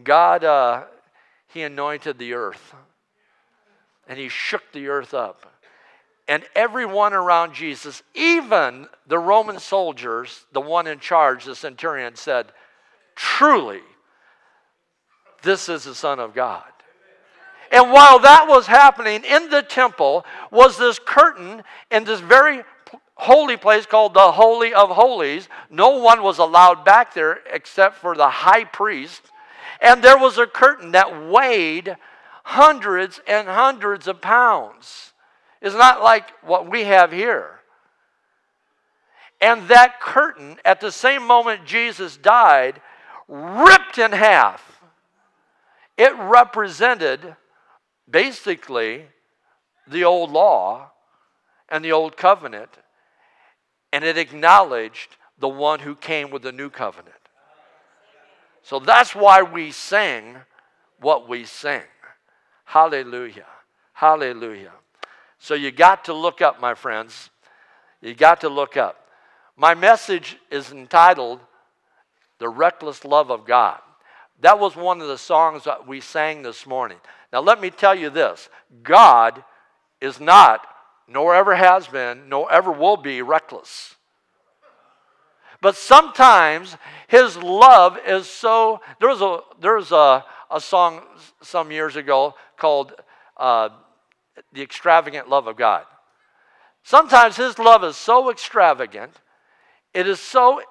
God, 0.02 0.44
uh, 0.44 0.84
He 1.48 1.62
anointed 1.62 2.18
the 2.18 2.34
earth 2.34 2.74
and 4.06 4.18
He 4.18 4.28
shook 4.28 4.62
the 4.72 4.88
earth 4.88 5.14
up. 5.14 5.50
And 6.26 6.44
everyone 6.54 7.12
around 7.12 7.54
Jesus, 7.54 8.02
even 8.14 8.86
the 9.06 9.18
Roman 9.18 9.58
soldiers, 9.58 10.46
the 10.52 10.60
one 10.60 10.86
in 10.86 10.98
charge, 10.98 11.44
the 11.44 11.54
centurion, 11.54 12.16
said, 12.16 12.46
Truly, 13.14 13.82
this 15.42 15.68
is 15.68 15.84
the 15.84 15.94
Son 15.94 16.18
of 16.18 16.34
God. 16.34 16.64
And 17.74 17.90
while 17.90 18.20
that 18.20 18.46
was 18.46 18.68
happening 18.68 19.24
in 19.24 19.50
the 19.50 19.60
temple 19.60 20.24
was 20.52 20.78
this 20.78 21.00
curtain 21.04 21.64
in 21.90 22.04
this 22.04 22.20
very 22.20 22.62
holy 23.16 23.56
place 23.56 23.84
called 23.84 24.14
the 24.14 24.30
Holy 24.30 24.72
of 24.72 24.90
Holies. 24.90 25.48
No 25.70 25.98
one 25.98 26.22
was 26.22 26.38
allowed 26.38 26.84
back 26.84 27.14
there 27.14 27.40
except 27.52 27.96
for 27.96 28.14
the 28.14 28.28
high 28.28 28.62
priest. 28.62 29.22
And 29.80 30.04
there 30.04 30.16
was 30.16 30.38
a 30.38 30.46
curtain 30.46 30.92
that 30.92 31.28
weighed 31.28 31.96
hundreds 32.44 33.20
and 33.26 33.48
hundreds 33.48 34.06
of 34.06 34.20
pounds. 34.20 35.12
It's 35.60 35.74
not 35.74 36.00
like 36.00 36.30
what 36.44 36.70
we 36.70 36.84
have 36.84 37.10
here. 37.10 37.58
And 39.40 39.66
that 39.66 40.00
curtain, 40.00 40.58
at 40.64 40.80
the 40.80 40.92
same 40.92 41.26
moment 41.26 41.64
Jesus 41.64 42.16
died, 42.16 42.80
ripped 43.26 43.98
in 43.98 44.12
half. 44.12 44.80
It 45.98 46.14
represented 46.16 47.34
basically 48.10 49.04
the 49.86 50.04
old 50.04 50.30
law 50.30 50.90
and 51.68 51.84
the 51.84 51.92
old 51.92 52.16
covenant 52.16 52.70
and 53.92 54.04
it 54.04 54.18
acknowledged 54.18 55.16
the 55.38 55.48
one 55.48 55.80
who 55.80 55.94
came 55.94 56.30
with 56.30 56.42
the 56.42 56.52
new 56.52 56.70
covenant. 56.70 57.14
So 58.62 58.78
that's 58.78 59.14
why 59.14 59.42
we 59.42 59.70
sing 59.70 60.36
what 61.00 61.28
we 61.28 61.44
sing. 61.44 61.82
Hallelujah. 62.64 63.46
Hallelujah. 63.92 64.72
So 65.38 65.54
you 65.54 65.70
got 65.70 66.06
to 66.06 66.14
look 66.14 66.40
up, 66.40 66.60
my 66.60 66.74
friends. 66.74 67.30
You 68.00 68.14
got 68.14 68.40
to 68.40 68.48
look 68.48 68.76
up. 68.76 69.08
My 69.56 69.74
message 69.74 70.38
is 70.50 70.72
entitled 70.72 71.40
The 72.38 72.48
Reckless 72.48 73.04
Love 73.04 73.30
of 73.30 73.46
God. 73.46 73.78
That 74.40 74.58
was 74.58 74.74
one 74.74 75.00
of 75.00 75.08
the 75.08 75.18
songs 75.18 75.64
that 75.64 75.86
we 75.86 76.00
sang 76.00 76.42
this 76.42 76.66
morning. 76.66 76.98
Now, 77.34 77.40
let 77.40 77.60
me 77.60 77.68
tell 77.68 77.96
you 77.96 78.10
this 78.10 78.48
God 78.84 79.42
is 80.00 80.20
not 80.20 80.64
nor 81.08 81.34
ever 81.34 81.56
has 81.56 81.88
been, 81.88 82.28
nor 82.28 82.50
ever 82.50 82.70
will 82.70 82.96
be 82.96 83.22
reckless. 83.22 83.96
But 85.60 85.74
sometimes 85.74 86.76
his 87.08 87.36
love 87.36 87.98
is 88.06 88.28
so. 88.28 88.80
There 89.00 89.08
was 89.08 89.20
a, 89.20 89.40
there 89.60 89.74
was 89.74 89.90
a, 89.90 90.24
a 90.48 90.60
song 90.60 91.02
some 91.42 91.72
years 91.72 91.96
ago 91.96 92.36
called 92.56 92.92
uh, 93.36 93.70
The 94.52 94.62
Extravagant 94.62 95.28
Love 95.28 95.48
of 95.48 95.56
God. 95.56 95.86
Sometimes 96.84 97.36
his 97.36 97.58
love 97.58 97.82
is 97.82 97.96
so 97.96 98.30
extravagant, 98.30 99.12
it 99.92 100.06
is 100.06 100.20
so 100.20 100.62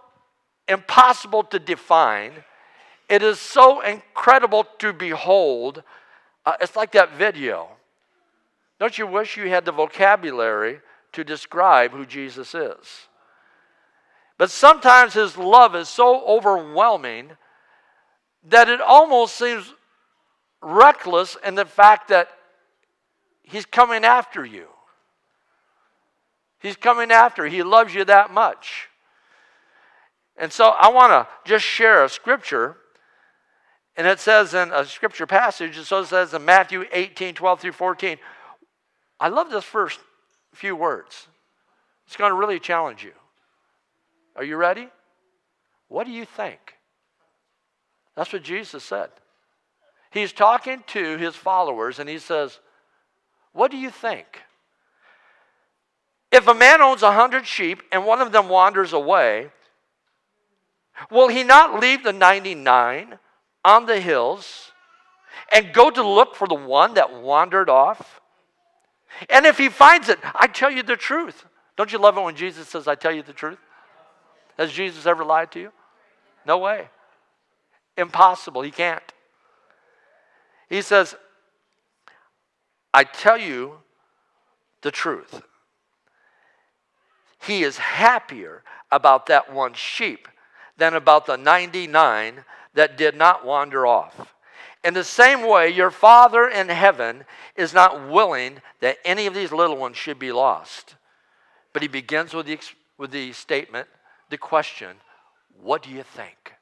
impossible 0.69 1.43
to 1.43 1.60
define, 1.60 2.32
it 3.10 3.21
is 3.21 3.38
so 3.38 3.82
incredible 3.82 4.65
to 4.80 4.93
behold. 4.93 5.84
Uh, 6.45 6.53
it's 6.62 6.75
like 6.75 6.91
that 6.91 7.15
video 7.15 7.69
don't 8.84 8.97
you 8.97 9.08
wish 9.08 9.38
you 9.38 9.47
had 9.47 9.63
the 9.63 9.71
vocabulary 9.71 10.82
to 11.13 11.23
describe 11.23 11.91
who 11.91 12.06
Jesus 12.06 12.53
is? 12.53 13.08
But 14.38 14.51
sometimes 14.51 15.13
his 15.13 15.38
love 15.38 15.73
is 15.73 15.88
so 15.88 16.25
overwhelming 16.25 17.32
that 18.49 18.67
it 18.67 18.82
almost 18.82 19.38
seems 19.38 19.73
reckless 20.62 21.38
in 21.45 21.56
the 21.56 21.63
fact 21.63 22.10
that 22.10 22.27
he's 23.41 23.65
coming 23.65 24.03
after 24.03 24.43
you. 24.43 24.65
He's 26.60 26.75
coming 26.75 27.10
after. 27.10 27.45
He 27.45 27.63
loves 27.63 27.95
you 27.95 28.03
that 28.03 28.34
much. 28.34 28.89
And 30.36 30.51
so 30.51 30.69
I 30.77 30.89
want 30.89 31.12
to 31.12 31.27
just 31.45 31.63
share 31.63 32.03
a 32.03 32.10
scripture. 32.10 32.75
And 33.95 34.08
it 34.08 34.19
says 34.19 34.53
in 34.53 34.71
a 34.71 34.86
scripture 34.86 35.27
passage, 35.27 35.77
and 35.77 35.86
so 35.86 35.99
it 35.99 36.08
says 36.08 36.34
in 36.34 36.43
Matthew 36.43 36.86
18, 36.91 37.36
12 37.36 37.60
through 37.60 37.71
14, 37.73 38.17
I 39.19 39.29
love 39.29 39.51
this 39.51 39.63
first 39.63 39.99
few 40.53 40.75
words. 40.75 41.27
It's 42.08 42.17
going 42.17 42.32
to 42.32 42.36
really 42.36 42.60
challenge 42.60 43.03
you. 43.03 43.13
Are 44.36 44.43
you 44.43 44.58
ready? 44.58 44.89
What 45.89 46.06
do 46.06 46.12
you 46.12 46.25
think? 46.25 46.60
That's 48.15 48.34
what 48.34 48.43
Jesus 48.43 48.84
said. 48.84 49.10
He's 50.12 50.34
talking 50.34 50.84
to 50.88 51.17
his 51.17 51.36
followers 51.36 51.99
and 51.99 52.08
he 52.08 52.19
says, 52.19 52.60
What 53.51 53.71
do 53.71 53.77
you 53.77 53.89
think? 53.89 54.41
If 56.32 56.47
a 56.47 56.53
man 56.53 56.82
owns 56.82 57.03
a 57.03 57.12
hundred 57.12 57.45
sheep 57.45 57.84
and 57.91 58.06
one 58.06 58.21
of 58.21 58.32
them 58.32 58.49
wanders 58.49 58.93
away, 58.93 59.49
will 61.12 61.27
he 61.27 61.43
not 61.43 61.79
leave 61.79 62.03
the 62.03 62.13
99 62.13 63.19
on 63.63 63.86
the 63.86 63.99
hills 63.99 64.71
and 65.52 65.73
go 65.73 65.89
to 65.89 66.08
look 66.08 66.36
for 66.36 66.47
the 66.47 66.56
one 66.56 66.95
that 66.95 67.21
wandered 67.21 67.69
off? 67.69 68.21
And 69.30 69.45
if 69.45 69.58
he 69.58 69.69
finds 69.69 70.10
it, 70.10 70.19
I 70.36 70.47
tell 70.47 70.71
you 70.71 70.84
the 70.84 70.97
truth. 70.97 71.45
Don't 71.78 71.91
you 71.91 71.99
love 71.99 72.17
it 72.17 72.23
when 72.23 72.36
Jesus 72.36 72.67
says, 72.67 72.88
I 72.88 72.95
tell 72.95 73.12
you 73.12 73.23
the 73.23 73.34
truth? 73.34 73.60
Has 74.58 74.71
Jesus 74.71 75.06
ever 75.06 75.23
lied 75.23 75.52
to 75.54 75.60
you? 75.60 75.71
No 76.45 76.58
way. 76.58 76.89
Impossible. 77.97 78.62
He 78.62 78.71
can't. 78.71 79.04
He 80.69 80.82
says, 80.82 81.15
I 82.93 83.04
tell 83.04 83.38
you 83.38 83.80
the 84.82 84.91
truth. 84.91 85.41
He 87.41 87.63
is 87.63 87.78
happier 87.78 88.63
about 88.91 89.26
that 89.28 89.52
one 89.52 89.73
sheep 89.73 90.28
than 90.78 90.93
about 90.93 91.26
the 91.26 91.38
99 91.38 92.45
that 92.74 92.98
did 92.98 93.16
not 93.16 93.46
wander 93.46 93.86
off. 93.86 94.34
In 94.84 94.94
the 94.94 95.04
same 95.04 95.48
way, 95.48 95.70
your 95.70 95.92
Father 95.92 96.48
in 96.48 96.68
heaven 96.68 97.24
is 97.56 97.74
not 97.74 98.10
willing 98.10 98.62
that 98.82 98.98
any 99.06 99.28
of 99.28 99.34
these 99.34 99.52
little 99.52 99.78
ones 99.78 99.96
should 99.96 100.20
be 100.20 100.32
lost. 100.32 100.96
But 101.72 101.82
he 101.82 101.88
begins 101.88 102.34
with 102.34 102.48
the, 102.48 102.60
with 102.98 103.12
the 103.12 103.32
statement, 103.32 103.88
the 104.30 104.38
question, 104.38 104.98
What 105.62 105.84
do 105.84 105.90
you 105.90 106.04
think? 106.04 106.54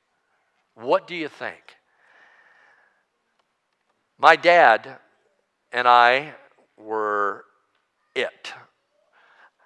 What 0.75 1.07
do 1.07 1.15
you 1.15 1.27
think? 1.27 1.75
My 4.19 4.35
dad 4.35 4.97
and 5.71 5.87
I 5.87 6.35
were 6.77 7.45
it. 8.13 8.53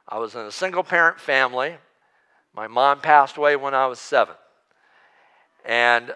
I 0.07 0.17
was 0.17 0.35
in 0.35 0.41
a 0.41 0.51
single 0.51 0.83
parent 0.83 1.19
family. 1.19 1.75
My 2.53 2.67
mom 2.67 3.01
passed 3.01 3.35
away 3.35 3.55
when 3.55 3.73
I 3.73 3.87
was 3.87 3.99
seven. 3.99 4.35
And 5.65 6.13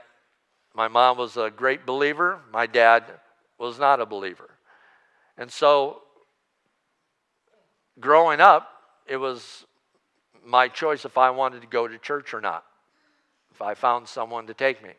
my 0.73 0.88
mom 0.88 1.17
was 1.17 1.38
a 1.38 1.49
great 1.49 1.86
believer. 1.86 2.39
My 2.51 2.65
dad 2.65 3.03
was 3.58 3.79
not 3.79 3.99
a 3.99 4.05
believer. 4.05 4.49
And 5.38 5.51
so, 5.51 6.01
growing 7.99 8.39
up, 8.39 8.69
it 9.08 9.17
was 9.17 9.65
my 10.45 10.67
choice 10.67 11.05
if 11.05 11.17
I 11.17 11.29
wanted 11.32 11.62
to 11.62 11.67
go 11.67 11.88
to 11.88 11.97
church 11.97 12.34
or 12.34 12.41
not, 12.41 12.63
if 13.51 13.62
I 13.62 13.73
found 13.73 14.08
someone 14.08 14.47
to 14.47 14.53
take 14.53 14.82
me. 14.84 14.91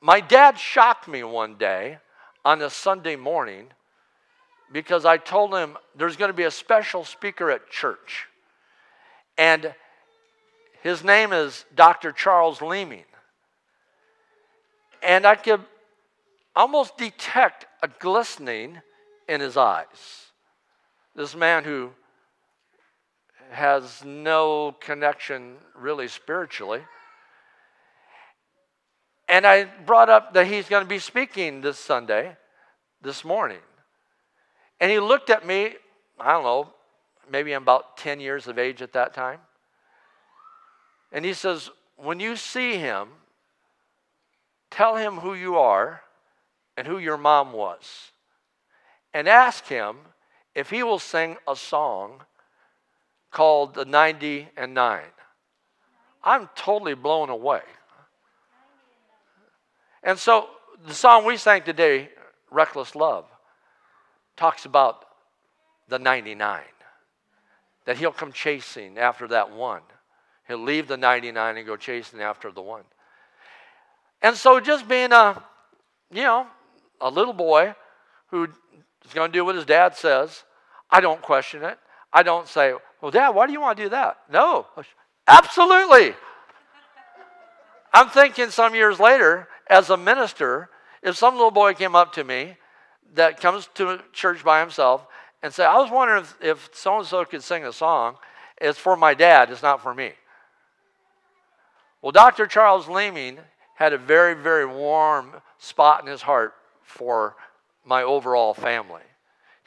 My 0.00 0.20
dad 0.20 0.58
shocked 0.58 1.08
me 1.08 1.24
one 1.24 1.56
day 1.56 1.98
on 2.44 2.62
a 2.62 2.70
Sunday 2.70 3.16
morning 3.16 3.68
because 4.72 5.04
I 5.04 5.16
told 5.16 5.54
him 5.54 5.76
there's 5.96 6.16
going 6.16 6.28
to 6.30 6.36
be 6.36 6.44
a 6.44 6.50
special 6.50 7.04
speaker 7.04 7.50
at 7.50 7.68
church. 7.70 8.26
And 9.36 9.74
his 10.82 11.02
name 11.02 11.32
is 11.32 11.64
Dr. 11.74 12.12
Charles 12.12 12.62
Leeming. 12.62 13.04
And 15.02 15.26
I 15.26 15.36
could 15.36 15.64
almost 16.54 16.96
detect 16.96 17.66
a 17.82 17.88
glistening 17.88 18.80
in 19.28 19.40
his 19.40 19.56
eyes. 19.56 20.26
This 21.14 21.34
man 21.34 21.64
who 21.64 21.90
has 23.50 24.04
no 24.04 24.76
connection 24.80 25.56
really 25.74 26.08
spiritually. 26.08 26.82
And 29.28 29.46
I 29.46 29.64
brought 29.64 30.08
up 30.08 30.34
that 30.34 30.46
he's 30.46 30.68
going 30.68 30.82
to 30.82 30.88
be 30.88 30.98
speaking 30.98 31.60
this 31.60 31.78
Sunday, 31.78 32.36
this 33.02 33.24
morning. 33.24 33.60
And 34.80 34.90
he 34.90 34.98
looked 34.98 35.30
at 35.30 35.46
me, 35.46 35.74
I 36.18 36.32
don't 36.32 36.44
know, 36.44 36.72
maybe 37.30 37.52
I'm 37.52 37.62
about 37.62 37.96
10 37.98 38.20
years 38.20 38.46
of 38.46 38.58
age 38.58 38.80
at 38.80 38.92
that 38.94 39.12
time. 39.14 39.40
And 41.12 41.24
he 41.24 41.32
says, 41.32 41.70
When 41.96 42.20
you 42.20 42.36
see 42.36 42.76
him, 42.76 43.08
tell 44.70 44.96
him 44.96 45.18
who 45.18 45.34
you 45.34 45.56
are 45.56 46.02
and 46.76 46.86
who 46.86 46.98
your 46.98 47.16
mom 47.16 47.52
was. 47.52 48.12
And 49.12 49.28
ask 49.28 49.66
him 49.66 49.96
if 50.54 50.70
he 50.70 50.82
will 50.82 50.98
sing 50.98 51.36
a 51.46 51.56
song 51.56 52.22
called 53.30 53.74
The 53.74 53.84
90 53.84 54.48
and 54.56 54.74
9. 54.74 55.02
I'm 56.22 56.48
totally 56.54 56.94
blown 56.94 57.30
away. 57.30 57.62
And 60.02 60.18
so 60.18 60.48
the 60.86 60.94
song 60.94 61.24
we 61.24 61.36
sang 61.36 61.62
today, 61.62 62.10
Reckless 62.50 62.94
Love, 62.94 63.26
talks 64.36 64.64
about 64.64 65.04
the 65.88 65.98
99. 65.98 66.62
That 67.84 67.98
he'll 67.98 68.12
come 68.12 68.32
chasing 68.32 68.98
after 68.98 69.26
that 69.28 69.50
one. 69.50 69.82
He'll 70.46 70.58
leave 70.58 70.88
the 70.88 70.96
99 70.96 71.56
and 71.56 71.66
go 71.66 71.76
chasing 71.76 72.20
after 72.20 72.50
the 72.50 72.62
one. 72.62 72.84
And 74.22 74.36
so 74.36 74.60
just 74.60 74.88
being 74.88 75.12
a, 75.12 75.42
you 76.12 76.22
know, 76.22 76.46
a 77.00 77.10
little 77.10 77.32
boy 77.32 77.74
who 78.28 78.44
is 78.44 79.14
going 79.14 79.30
to 79.30 79.38
do 79.38 79.44
what 79.44 79.54
his 79.54 79.64
dad 79.64 79.96
says, 79.96 80.44
I 80.90 81.00
don't 81.00 81.22
question 81.22 81.62
it. 81.62 81.78
I 82.12 82.22
don't 82.22 82.48
say, 82.48 82.72
well, 83.00 83.10
Dad, 83.10 83.30
why 83.30 83.46
do 83.46 83.52
you 83.52 83.60
want 83.60 83.76
to 83.76 83.84
do 83.84 83.88
that? 83.90 84.18
No, 84.30 84.66
absolutely. 85.26 86.14
I'm 87.92 88.08
thinking 88.08 88.50
some 88.50 88.74
years 88.74 88.98
later, 88.98 89.48
as 89.68 89.90
a 89.90 89.96
minister, 89.96 90.70
if 91.02 91.16
some 91.16 91.34
little 91.34 91.50
boy 91.50 91.74
came 91.74 91.94
up 91.94 92.12
to 92.14 92.24
me 92.24 92.56
that 93.14 93.40
comes 93.40 93.68
to 93.74 94.00
church 94.12 94.44
by 94.44 94.60
himself 94.60 95.06
and 95.42 95.52
say, 95.52 95.64
I 95.64 95.76
was 95.76 95.90
wondering 95.90 96.24
if 96.40 96.70
so 96.72 96.98
and 96.98 97.06
so 97.06 97.24
could 97.24 97.42
sing 97.42 97.64
a 97.64 97.72
song, 97.72 98.16
it's 98.60 98.78
for 98.78 98.96
my 98.96 99.14
dad, 99.14 99.50
it's 99.50 99.62
not 99.62 99.82
for 99.82 99.94
me. 99.94 100.12
Well, 102.02 102.12
Dr. 102.12 102.46
Charles 102.46 102.88
Leeming 102.88 103.38
had 103.78 103.92
a 103.92 103.98
very, 103.98 104.34
very 104.34 104.66
warm 104.66 105.30
spot 105.58 106.02
in 106.02 106.10
his 106.10 106.22
heart 106.22 106.52
for 106.82 107.36
my 107.84 108.02
overall 108.02 108.52
family. 108.52 109.04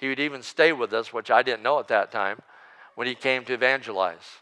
He 0.01 0.09
would 0.09 0.19
even 0.19 0.43
stay 0.43 0.73
with 0.73 0.91
us, 0.91 1.13
which 1.13 1.31
I 1.31 1.43
didn't 1.43 1.63
know 1.63 1.79
at 1.79 1.87
that 1.87 2.11
time, 2.11 2.41
when 2.95 3.07
he 3.07 3.15
came 3.15 3.45
to 3.45 3.53
evangelize. 3.53 4.41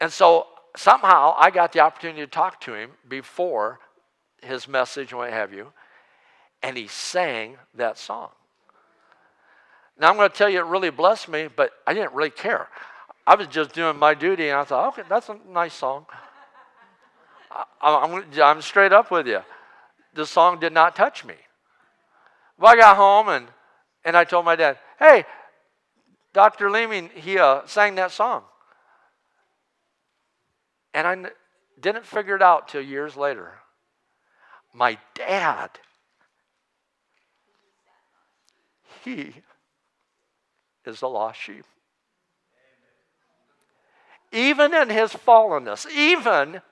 And 0.00 0.12
so 0.12 0.48
somehow 0.76 1.36
I 1.38 1.52
got 1.52 1.72
the 1.72 1.78
opportunity 1.78 2.22
to 2.22 2.26
talk 2.26 2.60
to 2.62 2.74
him 2.74 2.90
before 3.08 3.78
his 4.42 4.66
message 4.66 5.12
and 5.12 5.20
what 5.20 5.30
have 5.30 5.54
you, 5.54 5.68
and 6.60 6.76
he 6.76 6.88
sang 6.88 7.56
that 7.76 7.98
song. 7.98 8.30
Now 9.96 10.10
I'm 10.10 10.16
going 10.16 10.28
to 10.28 10.36
tell 10.36 10.50
you, 10.50 10.58
it 10.58 10.66
really 10.66 10.90
blessed 10.90 11.28
me, 11.28 11.46
but 11.54 11.70
I 11.86 11.94
didn't 11.94 12.14
really 12.14 12.30
care. 12.30 12.66
I 13.28 13.36
was 13.36 13.46
just 13.46 13.74
doing 13.74 13.96
my 13.96 14.14
duty, 14.14 14.48
and 14.48 14.58
I 14.58 14.64
thought, 14.64 14.88
okay, 14.98 15.06
that's 15.08 15.28
a 15.28 15.38
nice 15.48 15.74
song. 15.74 16.06
I'm, 17.80 18.24
I'm 18.40 18.62
straight 18.62 18.92
up 18.92 19.10
with 19.10 19.26
you. 19.26 19.40
The 20.14 20.26
song 20.26 20.60
did 20.60 20.72
not 20.72 20.94
touch 20.96 21.24
me. 21.24 21.34
Well, 22.58 22.72
I 22.72 22.76
got 22.76 22.96
home 22.96 23.28
and, 23.28 23.46
and 24.04 24.16
I 24.16 24.24
told 24.24 24.44
my 24.44 24.56
dad, 24.56 24.78
hey, 24.98 25.24
Dr. 26.32 26.70
Leeming, 26.70 27.10
he 27.14 27.38
uh, 27.38 27.62
sang 27.66 27.96
that 27.96 28.12
song. 28.12 28.42
And 30.94 31.06
I 31.06 31.30
didn't 31.80 32.04
figure 32.04 32.36
it 32.36 32.42
out 32.42 32.68
till 32.68 32.82
years 32.82 33.16
later. 33.16 33.54
My 34.72 34.98
dad, 35.14 35.70
he 39.04 39.34
is 40.84 41.02
a 41.02 41.08
lost 41.08 41.40
sheep. 41.40 41.64
Even 44.32 44.74
in 44.74 44.90
his 44.90 45.12
fallenness, 45.12 45.90
even 45.90 46.62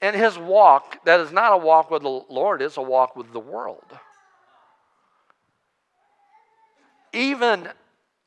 in 0.00 0.14
his 0.14 0.38
walk, 0.38 1.04
that 1.04 1.20
is 1.20 1.32
not 1.32 1.52
a 1.52 1.56
walk 1.56 1.90
with 1.90 2.02
the 2.02 2.08
Lord, 2.08 2.62
it's 2.62 2.76
a 2.76 2.82
walk 2.82 3.16
with 3.16 3.32
the 3.32 3.40
world. 3.40 3.84
Even 7.12 7.68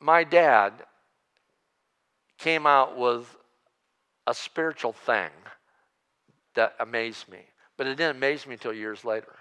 my 0.00 0.24
dad 0.24 0.72
came 2.38 2.66
out 2.66 2.98
with 2.98 3.36
a 4.26 4.34
spiritual 4.34 4.92
thing 4.92 5.30
that 6.54 6.74
amazed 6.80 7.28
me, 7.28 7.38
but 7.76 7.86
it 7.86 7.96
didn't 7.96 8.16
amaze 8.16 8.46
me 8.46 8.54
until 8.54 8.72
years 8.72 9.04
later. 9.04 9.34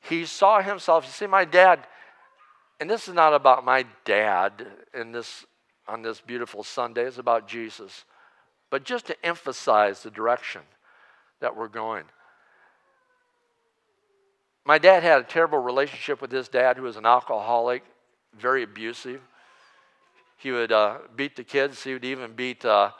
He 0.00 0.24
saw 0.24 0.62
himself, 0.62 1.04
you 1.04 1.10
see, 1.10 1.26
my 1.26 1.44
dad, 1.44 1.86
and 2.80 2.88
this 2.88 3.08
is 3.08 3.14
not 3.14 3.34
about 3.34 3.64
my 3.64 3.84
dad 4.04 4.66
in 4.94 5.12
this 5.12 5.44
on 5.90 6.02
this 6.02 6.20
beautiful 6.20 6.62
Sunday, 6.62 7.02
it's 7.02 7.18
about 7.18 7.48
Jesus. 7.48 8.04
But 8.70 8.84
just 8.84 9.06
to 9.06 9.26
emphasize 9.26 10.02
the 10.02 10.10
direction 10.10 10.62
that 11.40 11.56
we're 11.56 11.68
going. 11.68 12.04
My 14.64 14.78
dad 14.78 15.02
had 15.02 15.20
a 15.20 15.24
terrible 15.24 15.58
relationship 15.58 16.20
with 16.20 16.30
his 16.30 16.48
dad, 16.48 16.76
who 16.76 16.84
was 16.84 16.96
an 16.96 17.06
alcoholic, 17.06 17.82
very 18.38 18.62
abusive. 18.62 19.20
He 20.36 20.52
would 20.52 20.70
uh, 20.70 20.98
beat 21.16 21.36
the 21.36 21.44
kids. 21.44 21.82
He 21.82 21.92
would 21.92 22.04
even 22.04 22.32
beat 22.34 22.64
uh, 22.64 22.90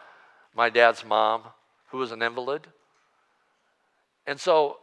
my 0.55 0.68
dad's 0.68 1.05
mom, 1.05 1.42
who 1.88 1.98
was 1.98 2.12
an 2.12 2.22
invalid. 2.22 2.66
And 4.26 4.40
so 4.40 4.79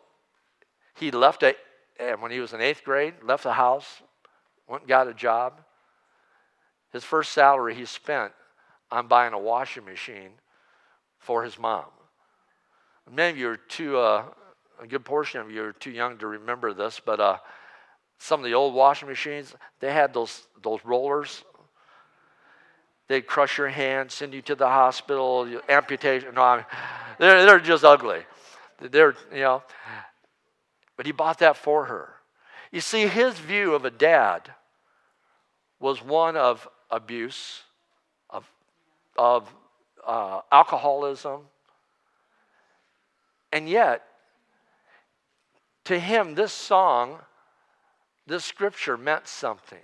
he 0.95 1.11
left 1.11 1.43
it, 1.43 1.57
and 1.99 2.21
when 2.21 2.31
he 2.31 2.39
was 2.39 2.53
in 2.53 2.61
eighth 2.61 2.83
grade, 2.83 3.15
left 3.23 3.43
the 3.43 3.53
house, 3.53 4.01
went 4.67 4.83
and 4.83 4.89
got 4.89 5.07
a 5.07 5.13
job. 5.13 5.61
His 6.91 7.03
first 7.03 7.31
salary 7.31 7.75
he 7.75 7.85
spent 7.85 8.31
on 8.91 9.07
buying 9.07 9.33
a 9.33 9.39
washing 9.39 9.85
machine 9.85 10.31
for 11.19 11.43
his 11.43 11.59
mom. 11.59 11.85
Many 13.11 13.31
of 13.31 13.37
you 13.37 13.49
are 13.49 13.57
too, 13.57 13.97
uh, 13.97 14.25
a 14.81 14.87
good 14.87 15.05
portion 15.05 15.39
of 15.39 15.49
you 15.49 15.63
are 15.63 15.71
too 15.71 15.91
young 15.91 16.17
to 16.17 16.27
remember 16.27 16.73
this, 16.73 16.99
but 17.03 17.19
uh, 17.19 17.37
some 18.17 18.41
of 18.41 18.45
the 18.45 18.53
old 18.53 18.73
washing 18.73 19.07
machines, 19.07 19.55
they 19.79 19.93
had 19.93 20.13
those, 20.13 20.47
those 20.61 20.79
rollers. 20.83 21.43
They'd 23.07 23.25
crush 23.25 23.57
your 23.57 23.69
hand, 23.69 24.11
send 24.11 24.33
you 24.33 24.41
to 24.43 24.55
the 24.55 24.67
hospital, 24.67 25.61
amputation. 25.69 26.33
No, 26.35 26.41
I 26.41 26.57
mean, 26.57 26.65
they're, 27.19 27.45
they're 27.45 27.59
just 27.59 27.85
ugly. 27.85 28.23
They're, 28.81 29.15
you 29.33 29.41
know. 29.41 29.63
But 30.97 31.05
he 31.05 31.13
bought 31.13 31.39
that 31.39 31.55
for 31.55 31.85
her. 31.85 32.09
You 32.71 32.81
see, 32.81 33.07
his 33.07 33.39
view 33.39 33.73
of 33.73 33.85
a 33.85 33.91
dad 33.91 34.51
was 35.79 36.03
one 36.03 36.35
of 36.35 36.67
abuse, 36.91 37.61
of, 38.29 38.49
of 39.17 39.49
uh, 40.05 40.41
alcoholism, 40.51 41.41
and 43.51 43.69
yet, 43.69 44.03
to 45.85 45.99
him, 45.99 46.35
this 46.35 46.51
song, 46.51 47.19
this 48.25 48.43
scripture 48.43 48.97
meant 48.97 49.27
something 49.27 49.79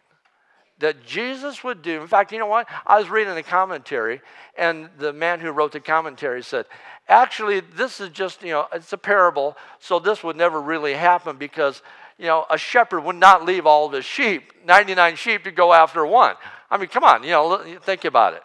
that 0.79 1.05
Jesus 1.05 1.63
would 1.63 1.81
do. 1.81 2.01
In 2.01 2.07
fact, 2.07 2.33
you 2.33 2.39
know 2.39 2.45
what? 2.47 2.67
I 2.85 2.99
was 2.99 3.09
reading 3.09 3.35
the 3.35 3.43
commentary, 3.43 4.21
and 4.57 4.89
the 4.97 5.13
man 5.13 5.39
who 5.39 5.51
wrote 5.51 5.71
the 5.71 5.79
commentary 5.79 6.43
said, 6.43 6.65
actually, 7.07 7.61
this 7.61 8.01
is 8.01 8.09
just, 8.09 8.43
you 8.43 8.51
know, 8.51 8.67
it's 8.73 8.91
a 8.91 8.97
parable, 8.97 9.55
so 9.79 9.99
this 9.99 10.23
would 10.23 10.35
never 10.35 10.59
really 10.59 10.93
happen 10.93 11.37
because, 11.37 11.81
you 12.17 12.25
know, 12.25 12.45
a 12.49 12.57
shepherd 12.57 13.01
would 13.01 13.15
not 13.15 13.45
leave 13.45 13.65
all 13.65 13.85
of 13.85 13.93
his 13.93 14.03
sheep, 14.03 14.51
99 14.65 15.15
sheep, 15.15 15.43
to 15.45 15.51
go 15.51 15.71
after 15.71 16.05
one. 16.05 16.35
I 16.69 16.77
mean, 16.77 16.89
come 16.89 17.03
on, 17.03 17.23
you 17.23 17.29
know, 17.29 17.63
think 17.81 18.03
about 18.03 18.33
it. 18.33 18.43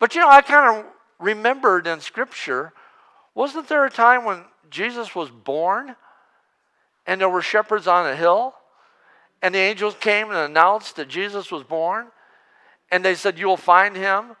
But, 0.00 0.14
you 0.14 0.20
know, 0.20 0.28
I 0.28 0.40
kind 0.42 0.78
of 0.78 0.86
remembered 1.20 1.86
in 1.86 2.00
Scripture, 2.00 2.72
wasn't 3.34 3.68
there 3.68 3.84
a 3.84 3.90
time 3.90 4.24
when 4.24 4.44
Jesus 4.70 5.14
was 5.14 5.30
born 5.30 5.96
and 7.06 7.20
there 7.20 7.28
were 7.28 7.42
shepherds 7.42 7.86
on 7.86 8.06
a 8.06 8.16
hill? 8.16 8.54
And 9.42 9.54
the 9.54 9.58
angels 9.58 9.94
came 10.00 10.28
and 10.28 10.38
announced 10.38 10.96
that 10.96 11.08
Jesus 11.08 11.50
was 11.50 11.64
born. 11.64 12.06
And 12.90 13.04
they 13.04 13.14
said, 13.14 13.38
You 13.38 13.46
will 13.46 13.56
find 13.56 13.96
him 13.96 14.36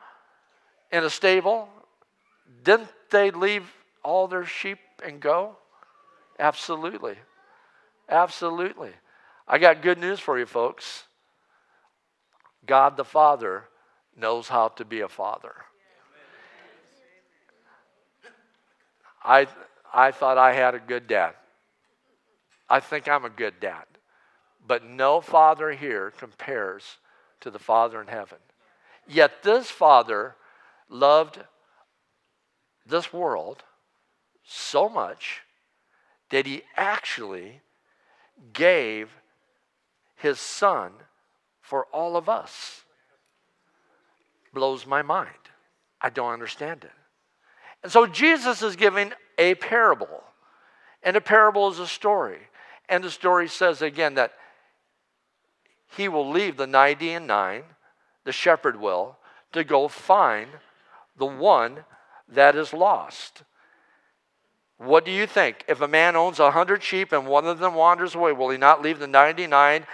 in 0.90 1.04
a 1.04 1.10
stable. 1.10 1.68
Didn't 2.62 2.88
they 3.10 3.30
leave 3.30 3.70
all 4.02 4.28
their 4.28 4.46
sheep 4.46 4.78
and 5.04 5.20
go? 5.20 5.56
Absolutely. 6.38 7.16
Absolutely. 8.08 8.92
I 9.46 9.58
got 9.58 9.82
good 9.82 9.98
news 9.98 10.20
for 10.20 10.38
you, 10.38 10.46
folks. 10.46 11.04
God 12.66 12.96
the 12.96 13.04
Father 13.04 13.64
knows 14.16 14.48
how 14.48 14.68
to 14.68 14.84
be 14.84 15.00
a 15.00 15.08
father. 15.08 15.54
I, 19.24 19.46
I 19.92 20.10
thought 20.10 20.38
I 20.38 20.52
had 20.52 20.74
a 20.74 20.80
good 20.80 21.06
dad. 21.06 21.34
I 22.68 22.80
think 22.80 23.08
I'm 23.08 23.24
a 23.24 23.30
good 23.30 23.60
dad. 23.60 23.84
But 24.66 24.84
no 24.84 25.20
father 25.20 25.72
here 25.72 26.12
compares 26.18 26.98
to 27.40 27.50
the 27.50 27.58
Father 27.58 28.00
in 28.00 28.06
heaven. 28.06 28.38
Yet 29.06 29.42
this 29.42 29.70
Father 29.70 30.34
loved 30.88 31.38
this 32.86 33.12
world 33.12 33.62
so 34.44 34.88
much 34.88 35.42
that 36.30 36.46
he 36.46 36.62
actually 36.76 37.60
gave 38.52 39.10
his 40.16 40.40
son 40.40 40.92
for 41.60 41.86
all 41.92 42.16
of 42.16 42.28
us. 42.28 42.82
Blows 44.52 44.86
my 44.86 45.02
mind. 45.02 45.28
I 46.00 46.10
don't 46.10 46.32
understand 46.32 46.84
it. 46.84 47.03
And 47.84 47.92
so 47.92 48.06
Jesus 48.06 48.62
is 48.62 48.74
giving 48.74 49.12
a 49.38 49.54
parable. 49.56 50.24
And 51.02 51.16
a 51.16 51.20
parable 51.20 51.68
is 51.70 51.78
a 51.78 51.86
story. 51.86 52.38
And 52.88 53.04
the 53.04 53.10
story 53.10 53.46
says 53.46 53.82
again 53.82 54.14
that 54.14 54.32
he 55.96 56.08
will 56.08 56.28
leave 56.28 56.56
the 56.56 56.66
90 56.66 57.12
and 57.12 57.26
9, 57.26 57.62
the 58.24 58.32
shepherd 58.32 58.80
will, 58.80 59.18
to 59.52 59.62
go 59.62 59.86
find 59.86 60.48
the 61.16 61.26
one 61.26 61.84
that 62.26 62.56
is 62.56 62.72
lost. 62.72 63.42
What 64.78 65.04
do 65.04 65.10
you 65.10 65.26
think? 65.26 65.64
If 65.68 65.80
a 65.80 65.88
man 65.88 66.16
owns 66.16 66.40
a 66.40 66.50
hundred 66.50 66.82
sheep 66.82 67.12
and 67.12 67.26
one 67.26 67.46
of 67.46 67.58
them 67.58 67.74
wanders 67.74 68.14
away, 68.14 68.32
will 68.32 68.50
he 68.50 68.58
not 68.58 68.82
leave 68.82 68.98
the 68.98 69.06
99 69.06 69.86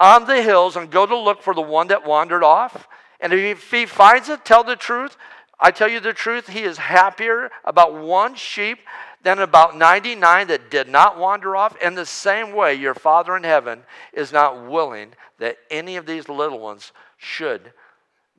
on 0.00 0.26
the 0.26 0.42
hills 0.42 0.76
and 0.76 0.90
go 0.90 1.06
to 1.06 1.16
look 1.16 1.42
for 1.42 1.54
the 1.54 1.60
one 1.60 1.88
that 1.88 2.06
wandered 2.06 2.42
off? 2.42 2.88
And 3.20 3.32
if 3.32 3.70
he 3.70 3.86
finds 3.86 4.28
it, 4.28 4.44
tell 4.44 4.64
the 4.64 4.76
truth. 4.76 5.16
I 5.58 5.70
tell 5.70 5.88
you 5.88 6.00
the 6.00 6.12
truth, 6.12 6.48
he 6.48 6.62
is 6.62 6.78
happier 6.78 7.50
about 7.64 7.94
one 7.94 8.34
sheep 8.34 8.78
than 9.22 9.38
about 9.38 9.76
99 9.76 10.48
that 10.48 10.70
did 10.70 10.88
not 10.88 11.18
wander 11.18 11.56
off. 11.56 11.76
In 11.80 11.94
the 11.94 12.06
same 12.06 12.52
way, 12.52 12.74
your 12.74 12.94
Father 12.94 13.36
in 13.36 13.44
heaven 13.44 13.82
is 14.12 14.32
not 14.32 14.68
willing 14.68 15.14
that 15.38 15.56
any 15.70 15.96
of 15.96 16.06
these 16.06 16.28
little 16.28 16.58
ones 16.58 16.92
should 17.16 17.72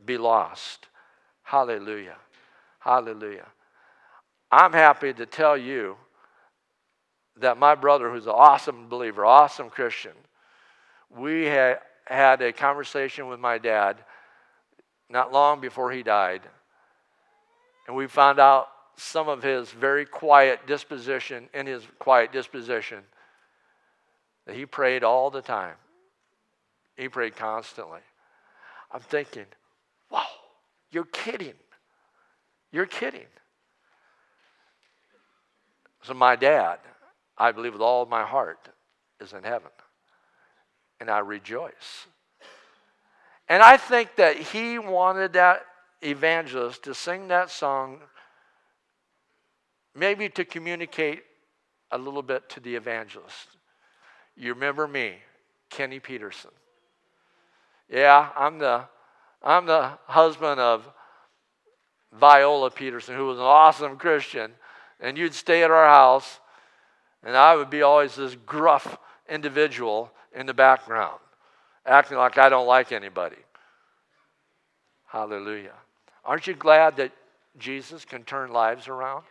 be 0.05 0.17
lost. 0.17 0.87
Hallelujah. 1.43 2.17
Hallelujah. 2.79 3.47
I'm 4.51 4.73
happy 4.73 5.13
to 5.13 5.25
tell 5.25 5.57
you 5.57 5.97
that 7.37 7.57
my 7.57 7.75
brother, 7.75 8.11
who's 8.11 8.27
an 8.27 8.33
awesome 8.35 8.87
believer, 8.87 9.25
awesome 9.25 9.69
Christian, 9.69 10.13
we 11.09 11.45
had, 11.45 11.79
had 12.05 12.41
a 12.41 12.53
conversation 12.53 13.27
with 13.27 13.39
my 13.39 13.57
dad 13.57 13.97
not 15.09 15.33
long 15.33 15.59
before 15.59 15.91
he 15.91 16.03
died. 16.03 16.41
And 17.87 17.95
we 17.95 18.07
found 18.07 18.39
out 18.39 18.69
some 18.97 19.27
of 19.27 19.43
his 19.43 19.69
very 19.69 20.05
quiet 20.05 20.65
disposition, 20.67 21.49
in 21.53 21.67
his 21.67 21.83
quiet 21.99 22.31
disposition, 22.31 22.99
that 24.45 24.55
he 24.55 24.65
prayed 24.65 25.03
all 25.03 25.29
the 25.29 25.41
time. 25.41 25.75
He 26.95 27.09
prayed 27.09 27.35
constantly. 27.35 27.99
I'm 28.91 29.01
thinking, 29.01 29.45
wow, 30.09 30.25
you're 30.91 31.05
kidding. 31.05 31.53
You're 32.71 32.85
kidding. 32.85 33.25
So, 36.03 36.13
my 36.13 36.35
dad, 36.35 36.79
I 37.37 37.51
believe 37.51 37.73
with 37.73 37.81
all 37.81 38.05
my 38.05 38.23
heart, 38.23 38.69
is 39.19 39.33
in 39.33 39.43
heaven. 39.43 39.71
And 40.99 41.09
I 41.09 41.19
rejoice. 41.19 42.07
And 43.49 43.61
I 43.61 43.77
think 43.77 44.15
that 44.15 44.37
he 44.37 44.79
wanted 44.79 45.33
that 45.33 45.65
evangelist 46.09 46.83
to 46.83 46.93
sing 46.93 47.27
that 47.29 47.49
song 47.49 47.99
maybe 49.95 50.29
to 50.29 50.45
communicate 50.45 51.23
a 51.91 51.97
little 51.97 52.21
bit 52.21 52.49
to 52.49 52.59
the 52.59 52.75
evangelist. 52.75 53.47
You 54.35 54.53
remember 54.53 54.87
me, 54.87 55.15
Kenny 55.69 55.99
Peterson. 55.99 56.51
Yeah, 57.89 58.29
I'm 58.35 58.59
the, 58.59 58.83
I'm 59.41 59.65
the 59.65 59.97
husband 60.07 60.59
of 60.59 60.85
Viola 62.11 62.71
Peterson, 62.71 63.15
who 63.15 63.27
was 63.27 63.37
an 63.37 63.43
awesome 63.43 63.97
Christian. 63.97 64.51
And 64.99 65.17
you'd 65.17 65.33
stay 65.33 65.63
at 65.63 65.71
our 65.71 65.87
house, 65.87 66.39
and 67.23 67.35
I 67.35 67.55
would 67.55 67.69
be 67.69 67.81
always 67.81 68.15
this 68.15 68.35
gruff 68.45 68.97
individual 69.29 70.11
in 70.33 70.45
the 70.45 70.53
background, 70.53 71.19
acting 71.85 72.17
like 72.17 72.37
I 72.37 72.49
don't 72.49 72.67
like 72.67 72.91
anybody. 72.91 73.37
Hallelujah. 75.05 75.73
Aren't 76.25 76.47
you 76.47 76.53
glad 76.53 76.97
that 76.97 77.11
Jesus 77.57 78.03
can 78.05 78.23
turn 78.23 78.51
lives 78.51 78.87
around? 78.87 79.23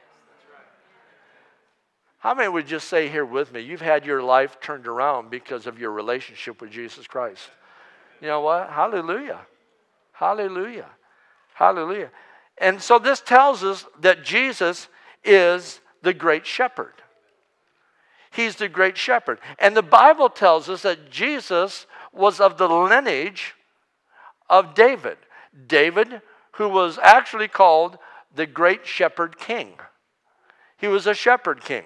How 2.19 2.33
many 2.33 2.49
would 2.49 2.67
just 2.67 2.89
say 2.89 3.09
here 3.09 3.27
with 3.27 3.53
me, 3.53 3.61
you've 3.61 3.83
had 3.83 4.07
your 4.07 4.23
life 4.23 4.59
turned 4.61 4.87
around 4.87 5.31
because 5.31 5.67
of 5.67 5.79
your 5.79 5.91
relationship 5.91 6.61
with 6.61 6.71
Jesus 6.71 7.07
Christ? 7.07 7.51
You 8.21 8.29
know 8.29 8.41
what? 8.41 8.71
Hallelujah. 8.71 9.41
Hallelujah. 10.13 10.89
Hallelujah. 11.53 12.11
And 12.57 12.81
so 12.81 12.99
this 12.99 13.21
tells 13.21 13.63
us 13.63 13.85
that 14.01 14.25
Jesus 14.25 14.89
is 15.23 15.81
the 16.03 16.15
great 16.15 16.47
shepherd. 16.47 16.95
He's 18.31 18.57
the 18.57 18.69
great 18.69 18.97
shepherd. 18.97 19.39
And 19.59 19.77
the 19.77 19.83
Bible 19.83 20.29
tells 20.29 20.69
us 20.69 20.83
that 20.83 21.11
Jesus 21.11 21.87
was 22.13 22.41
of 22.41 22.59
the 22.59 22.69
lineage 22.69 23.55
of 24.49 24.75
David. 24.75 25.19
David, 25.67 26.23
who 26.55 26.69
was 26.69 26.99
actually 27.03 27.49
called 27.49 27.99
the 28.35 28.47
great 28.47 28.87
shepherd 28.87 29.39
king. 29.39 29.75
He 30.79 30.89
was 30.89 31.07
a 31.07 31.15
shepherd 31.15 31.65
king. 31.65 31.85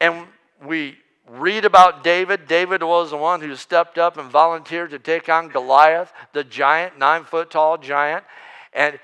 And 0.00 0.26
we 0.64 0.96
read 1.28 1.64
about 1.64 2.04
David. 2.04 2.46
David 2.46 2.82
was 2.82 3.10
the 3.10 3.16
one 3.16 3.40
who 3.40 3.56
stepped 3.56 3.98
up 3.98 4.16
and 4.18 4.30
volunteered 4.30 4.90
to 4.90 4.98
take 4.98 5.28
on 5.28 5.48
Goliath, 5.48 6.12
the 6.32 6.44
giant, 6.44 6.98
nine 6.98 7.24
foot 7.24 7.50
tall 7.50 7.78
giant. 7.78 8.24
And 8.72 8.98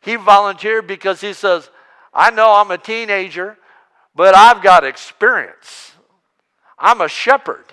he 0.00 0.16
volunteered 0.16 0.86
because 0.86 1.20
he 1.20 1.32
says, 1.32 1.70
I 2.12 2.30
know 2.30 2.54
I'm 2.54 2.70
a 2.70 2.78
teenager, 2.78 3.56
but 4.14 4.34
I've 4.34 4.62
got 4.62 4.84
experience. 4.84 5.92
I'm 6.78 7.00
a 7.00 7.08
shepherd, 7.08 7.66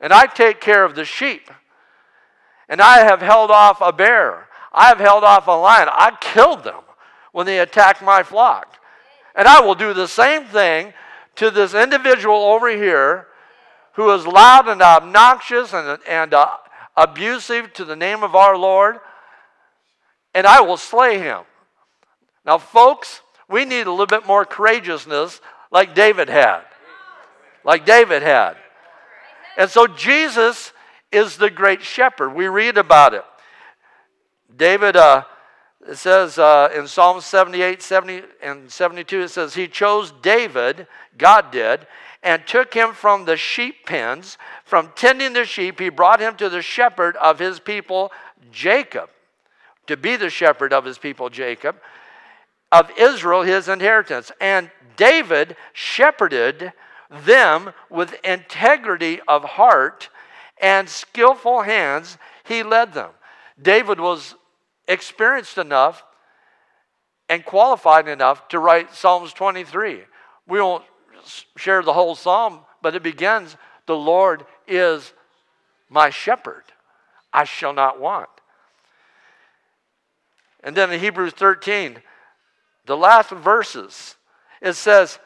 and 0.00 0.12
I 0.12 0.26
take 0.26 0.60
care 0.60 0.84
of 0.84 0.94
the 0.94 1.04
sheep. 1.04 1.50
And 2.68 2.80
I 2.80 3.00
have 3.00 3.20
held 3.20 3.50
off 3.50 3.82
a 3.82 3.92
bear. 3.92 4.48
I 4.74 4.88
have 4.88 4.98
held 4.98 5.24
off 5.24 5.46
a 5.46 5.52
lion. 5.52 5.88
I 5.90 6.16
killed 6.20 6.64
them 6.64 6.82
when 7.32 7.46
they 7.46 7.60
attacked 7.60 8.02
my 8.02 8.22
flock. 8.22 8.78
And 9.34 9.48
I 9.48 9.60
will 9.60 9.74
do 9.74 9.94
the 9.94 10.08
same 10.08 10.44
thing 10.44 10.92
to 11.36 11.50
this 11.50 11.74
individual 11.74 12.36
over 12.36 12.68
here 12.68 13.28
who 13.94 14.10
is 14.12 14.26
loud 14.26 14.68
and 14.68 14.82
obnoxious 14.82 15.72
and, 15.72 15.98
and 16.08 16.34
uh, 16.34 16.56
abusive 16.96 17.72
to 17.74 17.84
the 17.84 17.96
name 17.96 18.22
of 18.22 18.34
our 18.34 18.56
Lord, 18.56 18.98
and 20.34 20.46
I 20.46 20.60
will 20.60 20.76
slay 20.76 21.18
him. 21.18 21.42
Now, 22.44 22.58
folks, 22.58 23.20
we 23.48 23.64
need 23.64 23.86
a 23.86 23.90
little 23.90 24.06
bit 24.06 24.26
more 24.26 24.44
courageousness 24.44 25.40
like 25.70 25.94
David 25.94 26.28
had. 26.28 26.62
Like 27.64 27.86
David 27.86 28.22
had. 28.22 28.56
And 29.56 29.70
so 29.70 29.86
Jesus 29.86 30.72
is 31.12 31.36
the 31.36 31.50
great 31.50 31.82
shepherd. 31.82 32.30
We 32.30 32.48
read 32.48 32.76
about 32.76 33.14
it. 33.14 33.24
David 34.56 34.96
uh, 34.96 35.24
says 35.92 36.38
uh, 36.38 36.70
in 36.74 36.86
Psalm 36.86 37.20
78, 37.20 37.82
70, 37.82 38.22
and 38.42 38.70
72, 38.70 39.22
it 39.22 39.28
says, 39.28 39.54
He 39.54 39.68
chose 39.68 40.12
David, 40.22 40.86
God 41.18 41.50
did, 41.50 41.86
and 42.22 42.46
took 42.46 42.72
him 42.72 42.92
from 42.92 43.24
the 43.24 43.36
sheep 43.36 43.86
pens. 43.86 44.38
From 44.64 44.92
tending 44.96 45.34
the 45.34 45.44
sheep, 45.44 45.78
he 45.78 45.88
brought 45.88 46.20
him 46.20 46.36
to 46.36 46.48
the 46.48 46.62
shepherd 46.62 47.16
of 47.16 47.38
his 47.38 47.60
people, 47.60 48.12
Jacob, 48.50 49.10
to 49.86 49.96
be 49.96 50.16
the 50.16 50.30
shepherd 50.30 50.72
of 50.72 50.84
his 50.84 50.98
people, 50.98 51.28
Jacob, 51.28 51.76
of 52.72 52.90
Israel, 52.98 53.42
his 53.42 53.68
inheritance. 53.68 54.32
And 54.40 54.70
David 54.96 55.56
shepherded 55.72 56.72
them 57.10 57.72
with 57.90 58.14
integrity 58.24 59.20
of 59.28 59.44
heart 59.44 60.08
and 60.60 60.88
skillful 60.88 61.62
hands, 61.62 62.16
he 62.44 62.62
led 62.62 62.94
them. 62.94 63.10
David 63.60 64.00
was 64.00 64.34
experienced 64.88 65.58
enough 65.58 66.04
and 67.28 67.44
qualified 67.44 68.08
enough 68.08 68.48
to 68.48 68.58
write 68.58 68.94
Psalms 68.94 69.32
23. 69.32 70.02
We 70.46 70.60
won't 70.60 70.84
share 71.56 71.82
the 71.82 71.92
whole 71.92 72.14
psalm, 72.14 72.60
but 72.82 72.94
it 72.94 73.02
begins 73.02 73.56
The 73.86 73.96
Lord 73.96 74.44
is 74.66 75.12
my 75.88 76.10
shepherd, 76.10 76.64
I 77.32 77.44
shall 77.44 77.72
not 77.72 78.00
want. 78.00 78.28
And 80.62 80.74
then 80.74 80.90
in 80.90 81.00
Hebrews 81.00 81.34
13, 81.34 81.98
the 82.86 82.96
last 82.96 83.30
verses, 83.30 84.16
it 84.60 84.74
says, 84.74 85.18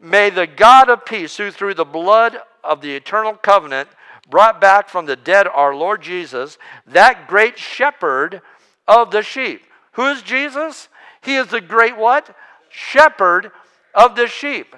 May 0.00 0.30
the 0.30 0.46
God 0.46 0.88
of 0.88 1.04
peace, 1.04 1.36
who 1.36 1.50
through 1.50 1.74
the 1.74 1.84
blood 1.84 2.38
of 2.62 2.80
the 2.80 2.94
eternal 2.94 3.34
covenant 3.34 3.88
brought 4.30 4.60
back 4.60 4.88
from 4.88 5.06
the 5.06 5.16
dead 5.16 5.46
our 5.46 5.74
Lord 5.74 6.02
Jesus, 6.02 6.58
that 6.86 7.28
great 7.28 7.58
shepherd 7.58 8.40
of 8.86 9.10
the 9.10 9.22
sheep. 9.22 9.62
Who 9.92 10.06
is 10.06 10.22
Jesus? 10.22 10.88
He 11.22 11.36
is 11.36 11.48
the 11.48 11.60
great 11.60 11.96
what? 11.96 12.34
Shepherd 12.68 13.50
of 13.94 14.16
the 14.16 14.26
sheep. 14.26 14.74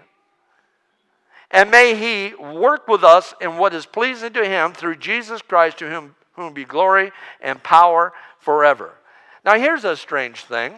And 1.50 1.70
may 1.70 1.94
he 1.94 2.34
work 2.34 2.88
with 2.88 3.04
us 3.04 3.34
in 3.40 3.56
what 3.56 3.72
is 3.72 3.86
pleasing 3.86 4.32
to 4.34 4.44
him 4.44 4.72
through 4.72 4.96
Jesus 4.96 5.42
Christ, 5.42 5.78
to 5.78 5.88
whom, 5.88 6.14
whom 6.34 6.52
be 6.52 6.64
glory 6.64 7.12
and 7.40 7.62
power 7.62 8.12
forever. 8.40 8.94
Now, 9.44 9.58
here's 9.58 9.84
a 9.84 9.96
strange 9.96 10.44
thing. 10.44 10.74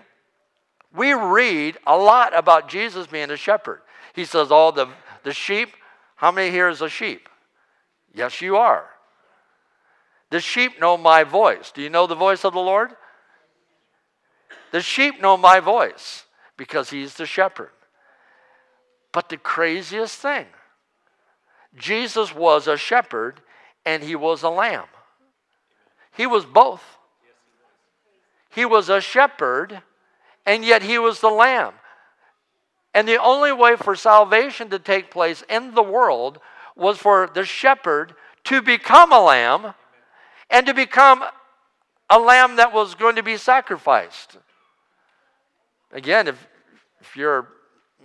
We 0.94 1.12
read 1.12 1.78
a 1.86 1.96
lot 1.96 2.36
about 2.36 2.68
Jesus 2.68 3.06
being 3.06 3.30
a 3.30 3.36
shepherd. 3.36 3.80
He 4.14 4.24
says, 4.24 4.50
All 4.50 4.72
the, 4.72 4.88
the 5.22 5.32
sheep, 5.32 5.70
how 6.16 6.30
many 6.30 6.50
here 6.50 6.68
is 6.68 6.82
a 6.82 6.88
sheep? 6.88 7.28
Yes, 8.14 8.40
you 8.40 8.56
are. 8.56 8.86
The 10.30 10.40
sheep 10.40 10.80
know 10.80 10.96
my 10.96 11.24
voice. 11.24 11.72
Do 11.72 11.82
you 11.82 11.90
know 11.90 12.06
the 12.06 12.14
voice 12.14 12.44
of 12.44 12.52
the 12.52 12.60
Lord? 12.60 12.94
The 14.70 14.81
sheep 14.81 15.20
know 15.20 15.37
my 15.37 15.61
voice 15.61 16.24
because 16.57 16.90
he's 16.90 17.14
the 17.14 17.26
shepherd. 17.26 17.70
But 19.12 19.28
the 19.28 19.37
craziest 19.37 20.16
thing 20.18 20.46
Jesus 21.76 22.35
was 22.35 22.66
a 22.66 22.76
shepherd 22.76 23.40
and 23.85 24.02
he 24.02 24.16
was 24.16 24.42
a 24.42 24.48
lamb. 24.48 24.87
He 26.16 26.26
was 26.26 26.44
both. 26.44 26.83
He 28.50 28.64
was 28.64 28.88
a 28.88 29.00
shepherd 29.00 29.83
and 30.44 30.64
yet 30.64 30.83
he 30.83 30.98
was 30.98 31.20
the 31.20 31.31
lamb. 31.31 31.74
And 32.94 33.07
the 33.07 33.22
only 33.22 33.52
way 33.52 33.76
for 33.76 33.94
salvation 33.94 34.70
to 34.70 34.78
take 34.78 35.11
place 35.11 35.44
in 35.48 35.74
the 35.74 35.83
world 35.83 36.40
was 36.74 36.98
for 36.98 37.31
the 37.33 37.44
shepherd 37.44 38.14
to 38.44 38.62
become 38.62 39.12
a 39.12 39.20
lamb 39.20 39.74
and 40.50 40.66
to 40.66 40.74
become 40.74 41.22
a 42.09 42.18
lamb 42.18 42.57
that 42.57 42.72
was 42.72 42.94
going 42.94 43.16
to 43.16 43.22
be 43.22 43.37
sacrificed. 43.37 44.38
Again, 45.92 46.29
if, 46.29 46.46
if 47.01 47.16
you're 47.16 47.48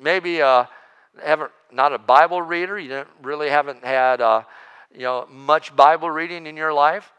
maybe 0.02 0.42
uh, 0.42 0.66
haven't 1.22 1.52
not 1.72 1.94
a 1.94 1.98
Bible 1.98 2.42
reader, 2.42 2.80
you 2.80 3.06
really 3.22 3.50
haven't 3.50 3.84
had 3.84 4.22
uh, 4.22 4.44
you 4.94 5.02
know 5.02 5.28
much 5.30 5.76
Bible 5.76 6.10
reading 6.10 6.48
in 6.48 6.56
your 6.56 6.74
life. 6.74 7.12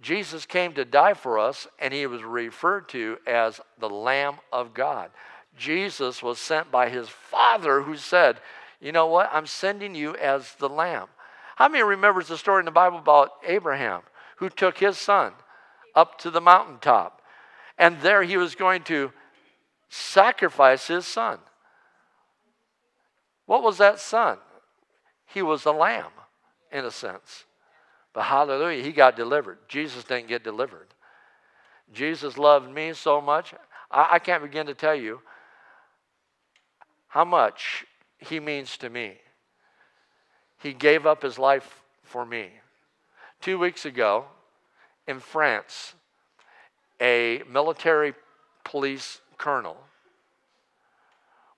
Jesus 0.00 0.46
came 0.46 0.72
to 0.74 0.84
die 0.84 1.14
for 1.14 1.38
us, 1.38 1.66
and 1.78 1.92
he 1.92 2.06
was 2.06 2.22
referred 2.22 2.88
to 2.90 3.18
as 3.26 3.60
the 3.78 3.90
Lamb 3.90 4.36
of 4.52 4.74
God. 4.74 5.10
Jesus 5.56 6.22
was 6.22 6.38
sent 6.38 6.70
by 6.70 6.88
his 6.88 7.08
Father, 7.08 7.82
who 7.82 7.96
said, 7.96 8.40
"You 8.80 8.92
know 8.92 9.06
what? 9.06 9.30
I'm 9.32 9.46
sending 9.46 9.94
you 9.94 10.16
as 10.16 10.54
the 10.56 10.68
Lamb." 10.68 11.08
How 11.56 11.68
many 11.68 11.82
remembers 11.82 12.28
the 12.28 12.38
story 12.38 12.60
in 12.60 12.66
the 12.66 12.70
Bible 12.70 12.98
about 12.98 13.32
Abraham, 13.44 14.02
who 14.36 14.48
took 14.48 14.78
his 14.78 14.96
son 14.96 15.32
up 15.94 16.18
to 16.18 16.30
the 16.30 16.40
mountaintop, 16.40 17.20
and 17.76 18.00
there 18.00 18.22
he 18.22 18.36
was 18.36 18.54
going 18.54 18.82
to 18.84 19.12
sacrifice 19.88 20.86
his 20.86 21.06
son. 21.06 21.38
What 23.46 23.62
was 23.62 23.78
that 23.78 23.98
son? 23.98 24.38
He 25.26 25.42
was 25.42 25.64
a 25.64 25.72
lamb, 25.72 26.12
in 26.72 26.84
a 26.84 26.90
sense. 26.90 27.44
But 28.12 28.24
hallelujah, 28.24 28.82
he 28.82 28.92
got 28.92 29.16
delivered. 29.16 29.58
Jesus 29.68 30.04
didn't 30.04 30.28
get 30.28 30.44
delivered. 30.44 30.88
Jesus 31.92 32.36
loved 32.36 32.70
me 32.70 32.92
so 32.92 33.20
much, 33.20 33.54
I, 33.90 34.08
I 34.12 34.18
can't 34.18 34.42
begin 34.42 34.66
to 34.66 34.74
tell 34.74 34.94
you 34.94 35.20
how 37.08 37.24
much 37.24 37.86
he 38.18 38.40
means 38.40 38.76
to 38.78 38.90
me. 38.90 39.16
He 40.60 40.72
gave 40.72 41.06
up 41.06 41.22
his 41.22 41.38
life 41.38 41.82
for 42.02 42.26
me. 42.26 42.50
Two 43.40 43.58
weeks 43.58 43.84
ago 43.84 44.24
in 45.06 45.20
France, 45.20 45.94
a 47.00 47.42
military 47.48 48.14
police 48.64 49.20
colonel 49.38 49.76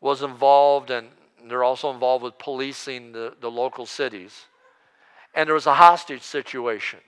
was 0.00 0.22
involved 0.22 0.90
and 0.90 1.08
they're 1.48 1.64
also 1.64 1.90
involved 1.90 2.22
with 2.22 2.38
policing 2.38 3.12
the, 3.12 3.34
the 3.40 3.50
local 3.50 3.86
cities. 3.86 4.46
And 5.34 5.46
there 5.46 5.54
was 5.54 5.66
a 5.66 5.74
hostage 5.74 6.22
situation. 6.22 7.00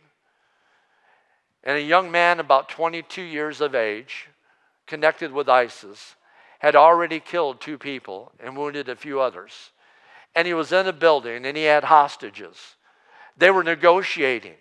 And 1.64 1.76
a 1.76 1.82
young 1.82 2.10
man, 2.10 2.40
about 2.40 2.68
22 2.68 3.22
years 3.22 3.60
of 3.60 3.74
age, 3.74 4.28
connected 4.86 5.32
with 5.32 5.48
ISIS, 5.48 6.16
had 6.58 6.76
already 6.76 7.20
killed 7.20 7.60
two 7.60 7.78
people 7.78 8.32
and 8.40 8.56
wounded 8.56 8.88
a 8.88 8.96
few 8.96 9.20
others. 9.20 9.70
And 10.34 10.46
he 10.46 10.54
was 10.54 10.72
in 10.72 10.86
a 10.86 10.92
building 10.92 11.44
and 11.44 11.56
he 11.56 11.64
had 11.64 11.84
hostages. 11.84 12.56
They 13.36 13.50
were 13.50 13.64
negotiating, 13.64 14.56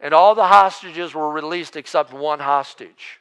and 0.00 0.12
all 0.12 0.34
the 0.34 0.48
hostages 0.48 1.14
were 1.14 1.30
released 1.30 1.76
except 1.76 2.12
one 2.12 2.40
hostage. 2.40 3.20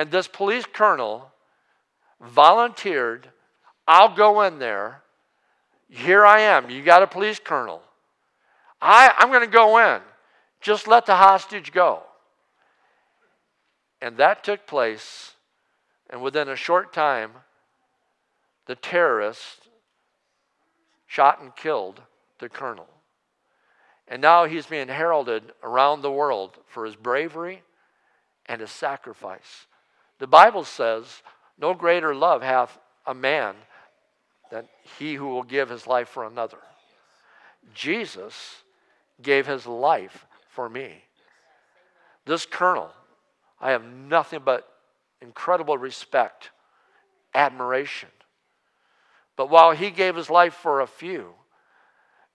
And 0.00 0.10
this 0.10 0.28
police 0.28 0.64
colonel 0.64 1.30
volunteered, 2.22 3.28
I'll 3.86 4.16
go 4.16 4.40
in 4.40 4.58
there. 4.58 5.02
Here 5.90 6.24
I 6.24 6.40
am. 6.40 6.70
You 6.70 6.82
got 6.82 7.02
a 7.02 7.06
police 7.06 7.38
colonel. 7.38 7.82
I, 8.80 9.12
I'm 9.18 9.28
going 9.28 9.42
to 9.42 9.46
go 9.46 9.76
in. 9.76 10.00
Just 10.62 10.88
let 10.88 11.04
the 11.04 11.16
hostage 11.16 11.70
go. 11.72 12.02
And 14.00 14.16
that 14.16 14.42
took 14.42 14.66
place, 14.66 15.34
and 16.08 16.22
within 16.22 16.48
a 16.48 16.56
short 16.56 16.94
time, 16.94 17.32
the 18.64 18.76
terrorists 18.76 19.68
shot 21.08 21.42
and 21.42 21.54
killed 21.54 22.00
the 22.38 22.48
colonel. 22.48 22.88
And 24.08 24.22
now 24.22 24.46
he's 24.46 24.64
being 24.64 24.88
heralded 24.88 25.52
around 25.62 26.00
the 26.00 26.10
world 26.10 26.56
for 26.66 26.86
his 26.86 26.96
bravery 26.96 27.60
and 28.46 28.62
his 28.62 28.70
sacrifice. 28.70 29.66
The 30.20 30.26
Bible 30.26 30.64
says, 30.64 31.22
No 31.58 31.74
greater 31.74 32.14
love 32.14 32.42
hath 32.42 32.78
a 33.06 33.14
man 33.14 33.56
than 34.50 34.68
he 34.98 35.14
who 35.14 35.28
will 35.28 35.42
give 35.42 35.70
his 35.70 35.86
life 35.86 36.08
for 36.08 36.24
another. 36.24 36.58
Jesus 37.74 38.62
gave 39.20 39.46
his 39.46 39.66
life 39.66 40.26
for 40.48 40.68
me. 40.68 41.04
This 42.26 42.46
colonel, 42.46 42.90
I 43.60 43.70
have 43.72 43.84
nothing 43.84 44.42
but 44.44 44.68
incredible 45.22 45.78
respect, 45.78 46.50
admiration. 47.34 48.10
But 49.36 49.50
while 49.50 49.72
he 49.72 49.90
gave 49.90 50.16
his 50.16 50.28
life 50.28 50.54
for 50.54 50.80
a 50.80 50.86
few, 50.86 51.32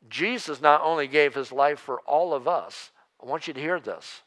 Jesus 0.10 0.60
not 0.60 0.82
only 0.82 1.08
gave 1.08 1.36
his 1.36 1.52
life 1.52 1.80
for 1.80 2.00
all 2.02 2.34
of 2.34 2.48
us, 2.48 2.92
I 3.22 3.28
want 3.28 3.48
you 3.48 3.54
to 3.54 3.60
hear 3.60 3.80
this. 3.80 4.22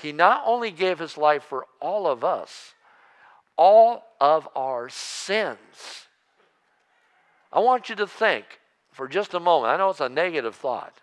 He 0.00 0.12
not 0.12 0.42
only 0.46 0.70
gave 0.70 0.98
his 0.98 1.16
life 1.16 1.42
for 1.42 1.66
all 1.80 2.06
of 2.06 2.22
us, 2.22 2.74
all 3.56 4.04
of 4.20 4.48
our 4.54 4.88
sins. 4.88 6.06
I 7.52 7.58
want 7.60 7.88
you 7.88 7.96
to 7.96 8.06
think 8.06 8.44
for 8.92 9.08
just 9.08 9.34
a 9.34 9.40
moment. 9.40 9.72
I 9.72 9.76
know 9.76 9.90
it's 9.90 10.00
a 10.00 10.08
negative 10.08 10.54
thought, 10.54 10.94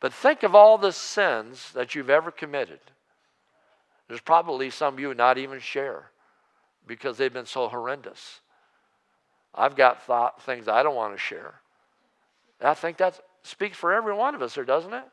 but 0.00 0.12
think 0.12 0.44
of 0.44 0.54
all 0.54 0.78
the 0.78 0.92
sins 0.92 1.72
that 1.72 1.94
you've 1.94 2.10
ever 2.10 2.30
committed. 2.30 2.78
There's 4.06 4.20
probably 4.20 4.70
some 4.70 4.98
you 4.98 5.12
not 5.14 5.38
even 5.38 5.58
share 5.58 6.10
because 6.86 7.18
they've 7.18 7.32
been 7.32 7.46
so 7.46 7.68
horrendous. 7.68 8.40
I've 9.54 9.74
got 9.74 10.02
thought, 10.02 10.42
things 10.42 10.68
I 10.68 10.84
don't 10.84 10.94
want 10.94 11.14
to 11.14 11.18
share. 11.18 11.54
I 12.60 12.74
think 12.74 12.98
that 12.98 13.20
speaks 13.42 13.76
for 13.76 13.92
every 13.92 14.14
one 14.14 14.34
of 14.34 14.42
us 14.42 14.54
here, 14.54 14.64
doesn't 14.64 14.94
it? 14.94 15.04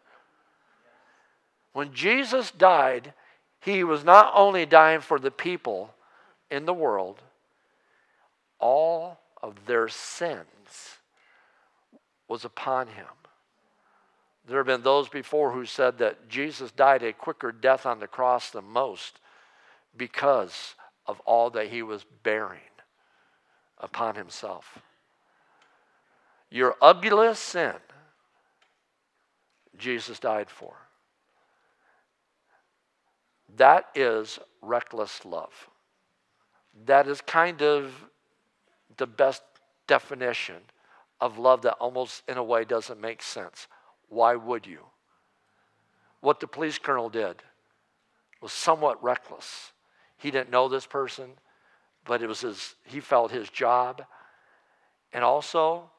When 1.76 1.92
Jesus 1.92 2.52
died, 2.52 3.14
He 3.60 3.84
was 3.84 4.06
not 4.06 4.32
only 4.34 4.66
dying 4.66 5.02
for 5.02 5.20
the 5.20 5.30
people 5.30 5.94
in 6.50 6.66
the 6.66 6.74
world, 6.74 7.22
all 8.60 9.20
of 9.44 9.66
their 9.66 9.90
sins 9.90 11.00
was 12.30 12.46
upon 12.46 12.88
him. 12.88 13.10
There 14.48 14.56
have 14.60 14.68
been 14.68 14.84
those 14.84 15.10
before 15.10 15.52
who 15.52 15.66
said 15.66 15.98
that 15.98 16.30
Jesus 16.30 16.72
died 16.72 17.04
a 17.04 17.12
quicker 17.12 17.52
death 17.52 17.86
on 17.86 18.00
the 18.00 18.08
cross 18.08 18.52
than 18.52 18.64
most 18.64 19.20
because 19.98 20.76
of 21.06 21.20
all 21.26 21.50
that 21.50 21.68
he 21.68 21.82
was 21.82 22.06
bearing 22.24 22.62
upon 23.80 24.16
himself. 24.16 24.80
Your 26.50 26.78
ugliest 26.82 27.44
sin, 27.44 27.76
Jesus 29.78 30.20
died 30.20 30.50
for. 30.50 30.85
That 33.58 33.86
is 33.96 34.40
reckless 34.62 35.24
love. 35.26 35.70
That 36.86 37.08
is 37.08 37.22
kind 37.22 37.62
of 37.62 37.94
the 38.98 39.08
best 39.08 39.44
definition 39.88 40.58
of 41.22 41.38
love 41.38 41.62
that 41.62 41.76
almost 41.76 42.24
in 42.28 42.38
a 42.38 42.44
way 42.44 42.66
doesn't 42.66 43.00
make 43.00 43.22
sense. 43.22 43.68
Why 44.10 44.36
would 44.36 44.66
you? 44.66 44.80
What 46.22 46.40
the 46.40 46.48
police 46.48 46.78
colonel 46.78 47.10
did 47.10 47.44
was 48.42 48.52
somewhat 48.52 49.02
reckless. 49.04 49.72
He 50.18 50.32
didn't 50.32 50.50
know 50.50 50.68
this 50.68 50.86
person, 50.86 51.32
but 52.06 52.22
it 52.22 52.28
was 52.28 52.42
his 52.42 52.76
he 52.84 53.00
felt 53.00 53.32
his 53.32 53.50
job. 53.50 54.04
And 55.14 55.24
also, 55.24 55.90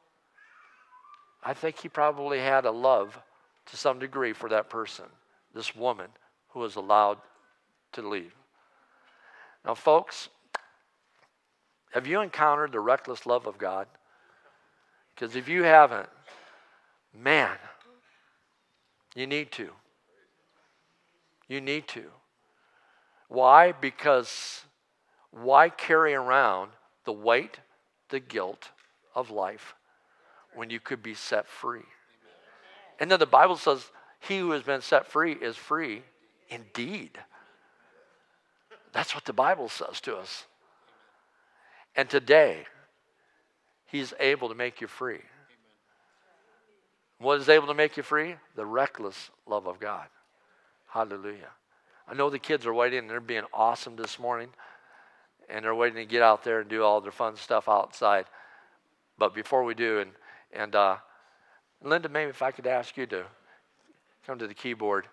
I 1.42 1.54
think 1.54 1.78
he 1.78 1.88
probably 1.88 2.38
had 2.38 2.64
a 2.64 2.70
love 2.70 3.18
to 3.66 3.76
some 3.76 3.98
degree 3.98 4.32
for 4.32 4.48
that 4.50 4.68
person, 4.68 5.06
this 5.54 5.74
woman 5.74 6.08
who 6.48 6.60
was 6.60 6.76
allowed 6.76 7.18
to 7.96 8.08
leave. 8.08 8.32
Now, 9.64 9.74
folks, 9.74 10.28
have 11.92 12.06
you 12.06 12.20
encountered 12.20 12.72
the 12.72 12.80
reckless 12.80 13.26
love 13.26 13.46
of 13.46 13.58
God? 13.58 13.88
Because 15.14 15.34
if 15.34 15.48
you 15.48 15.64
haven't, 15.64 16.08
man, 17.12 17.56
you 19.14 19.26
need 19.26 19.50
to. 19.52 19.70
You 21.48 21.60
need 21.60 21.88
to. 21.88 22.04
Why? 23.28 23.72
Because 23.72 24.62
why 25.30 25.68
carry 25.68 26.14
around 26.14 26.70
the 27.04 27.12
weight, 27.12 27.58
the 28.10 28.20
guilt 28.20 28.70
of 29.14 29.30
life 29.30 29.74
when 30.54 30.70
you 30.70 30.80
could 30.80 31.02
be 31.02 31.14
set 31.14 31.48
free? 31.48 31.86
And 33.00 33.10
then 33.10 33.18
the 33.18 33.26
Bible 33.26 33.56
says, 33.56 33.90
He 34.20 34.38
who 34.38 34.52
has 34.52 34.62
been 34.62 34.80
set 34.80 35.06
free 35.06 35.32
is 35.32 35.56
free 35.56 36.02
indeed. 36.48 37.18
That's 38.96 39.14
what 39.14 39.26
the 39.26 39.34
Bible 39.34 39.68
says 39.68 40.00
to 40.00 40.16
us. 40.16 40.46
And 41.94 42.08
today, 42.08 42.64
He's 43.84 44.14
able 44.18 44.48
to 44.48 44.54
make 44.54 44.80
you 44.80 44.86
free. 44.86 45.20
What 47.18 47.38
is 47.38 47.50
able 47.50 47.66
to 47.66 47.74
make 47.74 47.98
you 47.98 48.02
free? 48.02 48.36
The 48.54 48.64
reckless 48.64 49.30
love 49.46 49.66
of 49.66 49.78
God. 49.78 50.06
Hallelujah. 50.88 51.50
I 52.08 52.14
know 52.14 52.30
the 52.30 52.38
kids 52.38 52.64
are 52.64 52.72
waiting 52.72 53.00
and 53.00 53.10
they're 53.10 53.20
being 53.20 53.44
awesome 53.52 53.96
this 53.96 54.18
morning. 54.18 54.48
And 55.50 55.66
they're 55.66 55.74
waiting 55.74 55.98
to 55.98 56.06
get 56.06 56.22
out 56.22 56.42
there 56.42 56.60
and 56.60 56.70
do 56.70 56.82
all 56.82 57.02
their 57.02 57.12
fun 57.12 57.36
stuff 57.36 57.68
outside. 57.68 58.24
But 59.18 59.34
before 59.34 59.62
we 59.62 59.74
do, 59.74 59.98
and, 59.98 60.10
and 60.54 60.74
uh, 60.74 60.96
Linda, 61.82 62.08
maybe 62.08 62.30
if 62.30 62.40
I 62.40 62.50
could 62.50 62.66
ask 62.66 62.96
you 62.96 63.04
to 63.08 63.26
come 64.26 64.38
to 64.38 64.46
the 64.46 64.54
keyboard. 64.54 65.06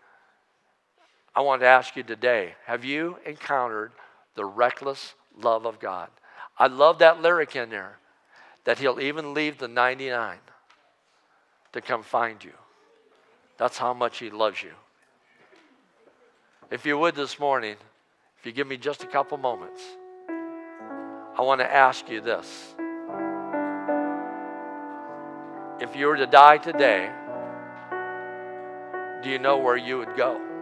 I 1.36 1.42
want 1.42 1.62
to 1.62 1.68
ask 1.68 1.96
you 1.96 2.04
today 2.04 2.54
have 2.66 2.86
you 2.86 3.18
encountered 3.26 3.92
the 4.36 4.46
reckless 4.46 5.16
love 5.38 5.66
of 5.66 5.80
God? 5.80 6.10
I 6.58 6.68
love 6.68 7.00
that 7.00 7.22
lyric 7.22 7.56
in 7.56 7.70
there 7.70 7.98
that 8.66 8.78
He'll 8.78 9.00
even 9.00 9.34
leave 9.34 9.58
the 9.58 9.68
99 9.68 10.38
to 11.74 11.82
come 11.82 12.04
find 12.04 12.44
you. 12.44 12.54
That's 13.58 13.78
how 13.78 13.94
much 13.94 14.20
He 14.20 14.30
loves 14.30 14.62
you. 14.62 14.72
If 16.70 16.86
you 16.86 16.98
would 16.98 17.16
this 17.16 17.40
morning, 17.40 17.76
if 18.40 18.46
you 18.46 18.52
give 18.52 18.68
me 18.68 18.78
just 18.78 19.04
a 19.04 19.08
couple 19.08 19.38
moments, 19.38 19.82
I 21.36 21.42
want 21.42 21.62
to 21.62 21.72
ask 21.72 22.10
you 22.10 22.22
this. 22.22 22.76
If 25.80 25.96
you 25.96 26.06
were 26.08 26.18
to 26.18 26.28
die 26.28 26.58
today, 26.58 27.12
do 29.24 29.30
you 29.30 29.40
know 29.40 29.58
where 29.58 29.78
you 29.78 29.98
would 29.98 30.16
go? 30.16 30.53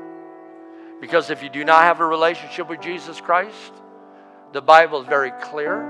Because 1.01 1.31
if 1.31 1.41
you 1.41 1.49
do 1.49 1.65
not 1.65 1.83
have 1.83 1.99
a 1.99 2.05
relationship 2.05 2.69
with 2.69 2.79
Jesus 2.79 3.19
Christ, 3.19 3.73
the 4.53 4.61
Bible 4.61 5.01
is 5.01 5.07
very 5.07 5.31
clear. 5.41 5.81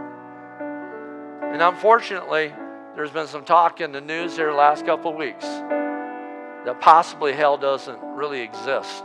And 1.51 1.61
unfortunately, 1.61 2.53
there's 2.95 3.11
been 3.11 3.27
some 3.27 3.43
talk 3.43 3.81
in 3.81 3.91
the 3.91 3.99
news 3.99 4.37
here 4.37 4.49
the 4.49 4.57
last 4.57 4.85
couple 4.85 5.11
of 5.11 5.17
weeks 5.17 5.43
that 5.43 6.77
possibly 6.79 7.33
hell 7.33 7.57
doesn't 7.57 8.01
really 8.01 8.39
exist. 8.39 9.03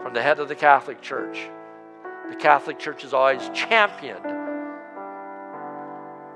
From 0.00 0.14
the 0.14 0.22
head 0.22 0.38
of 0.38 0.48
the 0.48 0.54
Catholic 0.54 1.00
Church, 1.00 1.48
the 2.30 2.36
Catholic 2.36 2.78
Church 2.78 3.02
has 3.02 3.12
always 3.12 3.50
championed 3.52 4.24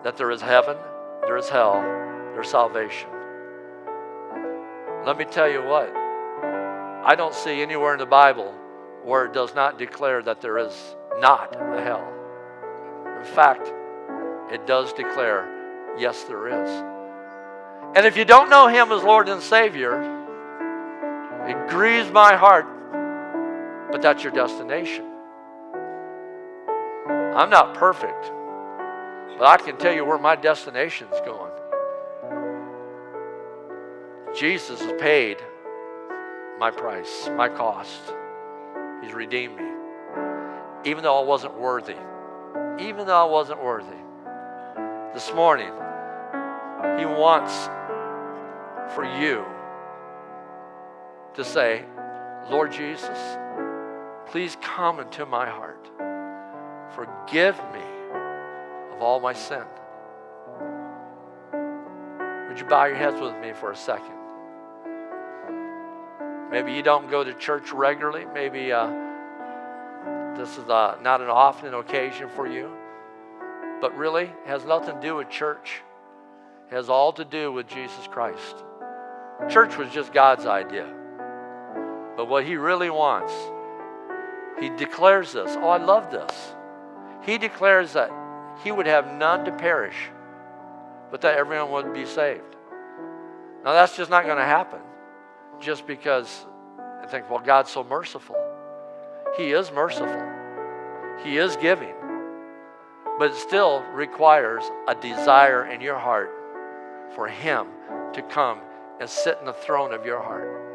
that 0.03 0.17
there 0.17 0.33
is 0.33 0.41
heaven, 0.41 0.77
there 1.23 1.37
is 1.37 1.49
hell, 1.49 1.81
there's 2.35 2.49
salvation. 2.49 3.09
Let 5.05 5.17
me 5.17 5.25
tell 5.27 5.49
you 5.49 5.63
what, 5.63 5.93
I 7.07 7.15
don't 7.15 7.33
see 7.33 7.63
anywhere 7.63 7.93
in 7.93 8.01
the 8.01 8.05
Bible 8.05 8.53
where 9.05 9.27
it 9.27 9.33
does 9.33 9.55
not 9.55 9.79
declare 9.79 10.21
that 10.25 10.41
there 10.41 10.59
is 10.59 10.97
not 11.21 11.55
a 11.55 11.81
hell. 11.81 12.13
In 13.17 13.25
fact, 13.25 13.73
it 14.53 14.67
does 14.67 14.93
declare, 14.93 15.95
yes, 15.97 16.25
there 16.25 16.49
is. 16.49 16.69
And 17.95 18.05
if 18.05 18.17
you 18.17 18.25
don't 18.25 18.51
know 18.51 18.67
Him 18.67 18.91
as 18.91 19.05
Lord 19.05 19.29
and 19.29 19.41
Savior, 19.41 20.03
it 21.47 21.69
grieves 21.69 22.11
my 22.11 22.35
heart, 22.35 22.67
but 23.93 24.03
that's 24.03 24.25
your 24.25 24.33
destination. 24.33 25.05
I'm 27.37 27.51
not 27.51 27.75
perfect, 27.75 28.33
but 29.39 29.47
I 29.47 29.59
can 29.59 29.77
tell 29.77 29.95
you 29.95 30.05
where 30.05 30.19
my 30.19 30.35
destination 30.35 31.07
is 31.15 31.21
going. 31.21 31.53
Jesus 34.35 34.81
has 34.81 35.01
paid 35.01 35.39
my 36.59 36.71
price, 36.71 37.29
my 37.37 37.49
cost. 37.49 38.15
He's 39.03 39.13
redeemed 39.13 39.57
me. 39.57 39.71
Even 40.85 41.03
though 41.03 41.21
I 41.21 41.25
wasn't 41.25 41.59
worthy. 41.59 41.97
Even 42.79 43.07
though 43.07 43.27
I 43.27 43.31
wasn't 43.31 43.63
worthy. 43.63 43.97
This 45.13 45.33
morning, 45.35 45.73
He 46.99 47.05
wants 47.05 47.69
for 48.95 49.05
you 49.05 49.45
to 51.35 51.45
say, 51.45 51.85
Lord 52.51 52.73
Jesus, 52.73 53.19
please 54.27 54.57
come 54.63 55.01
into 55.01 55.27
my 55.27 55.49
heart. 55.49 55.91
Forgive 56.95 57.57
me 57.75 57.83
of 58.95 59.03
all 59.03 59.21
my 59.21 59.33
sin. 59.35 59.65
Would 62.49 62.59
you 62.59 62.67
bow 62.67 62.87
your 62.87 62.97
heads 62.97 63.21
with 63.21 63.37
me 63.43 63.53
for 63.53 63.73
a 63.73 63.77
second? 63.77 64.26
Maybe 66.51 66.73
you 66.73 66.83
don't 66.83 67.11
go 67.11 67.25
to 67.25 67.35
church 67.35 67.73
regularly. 67.73 68.25
Maybe 68.33 68.73
uh, 68.73 68.87
this 70.37 70.57
is 70.57 70.69
uh, 70.69 70.97
not 71.03 71.21
an 71.21 71.29
often 71.29 71.75
occasion 71.75 72.29
for 72.29 72.47
you. 72.47 72.71
But 73.81 73.97
really, 73.97 74.31
has 74.47 74.65
nothing 74.65 74.95
to 74.95 75.01
do 75.01 75.17
with 75.17 75.29
church. 75.29 75.83
It 76.71 76.75
has 76.75 76.89
all 76.89 77.13
to 77.15 77.25
do 77.25 77.53
with 77.53 77.69
Jesus 77.69 78.07
Christ. 78.07 78.57
Church 79.49 79.77
was 79.77 79.91
just 79.91 80.13
God's 80.13 80.47
idea. 80.47 80.93
But 82.17 82.29
what 82.29 82.45
He 82.45 82.57
really 82.57 82.91
wants, 82.91 83.33
He 84.61 84.71
declares 84.71 85.33
this. 85.33 85.51
Oh, 85.57 85.69
I 85.69 85.79
love 85.79 86.11
this. 86.11 86.55
He 87.25 87.39
declares 87.39 87.93
that 87.95 88.11
He 88.63 88.71
would 88.71 88.87
have 88.87 89.13
none 89.13 89.45
to 89.45 89.53
perish, 89.53 89.97
but 91.11 91.21
that 91.23 91.37
everyone 91.37 91.73
would 91.73 91.93
be 91.93 92.07
saved. 92.07 92.57
Now, 93.65 93.73
that's 93.73 93.97
just 93.97 94.11
not 94.11 94.25
going 94.25 94.39
to 94.39 94.45
happen 94.45 94.81
just 95.61 95.87
because 95.87 96.47
I 97.03 97.07
think, 97.07 97.31
well, 97.31 97.41
God's 97.41 97.71
so 97.71 97.85
merciful. 97.85 98.37
He 99.37 99.53
is 99.53 99.71
merciful, 99.71 100.23
He 101.23 101.37
is 101.37 101.57
giving, 101.57 101.95
but 103.19 103.33
it 103.33 103.37
still 103.37 103.83
requires 103.93 104.65
a 104.89 104.95
desire 104.95 105.67
in 105.67 105.81
your 105.81 105.99
heart 105.99 106.31
for 107.15 107.29
Him 107.29 107.67
to 108.15 108.23
come 108.23 108.61
and 109.01 109.09
sit 109.09 109.39
in 109.41 109.47
the 109.47 109.53
throne 109.53 109.93
of 109.93 110.07
your 110.07 110.23
heart. 110.23 110.67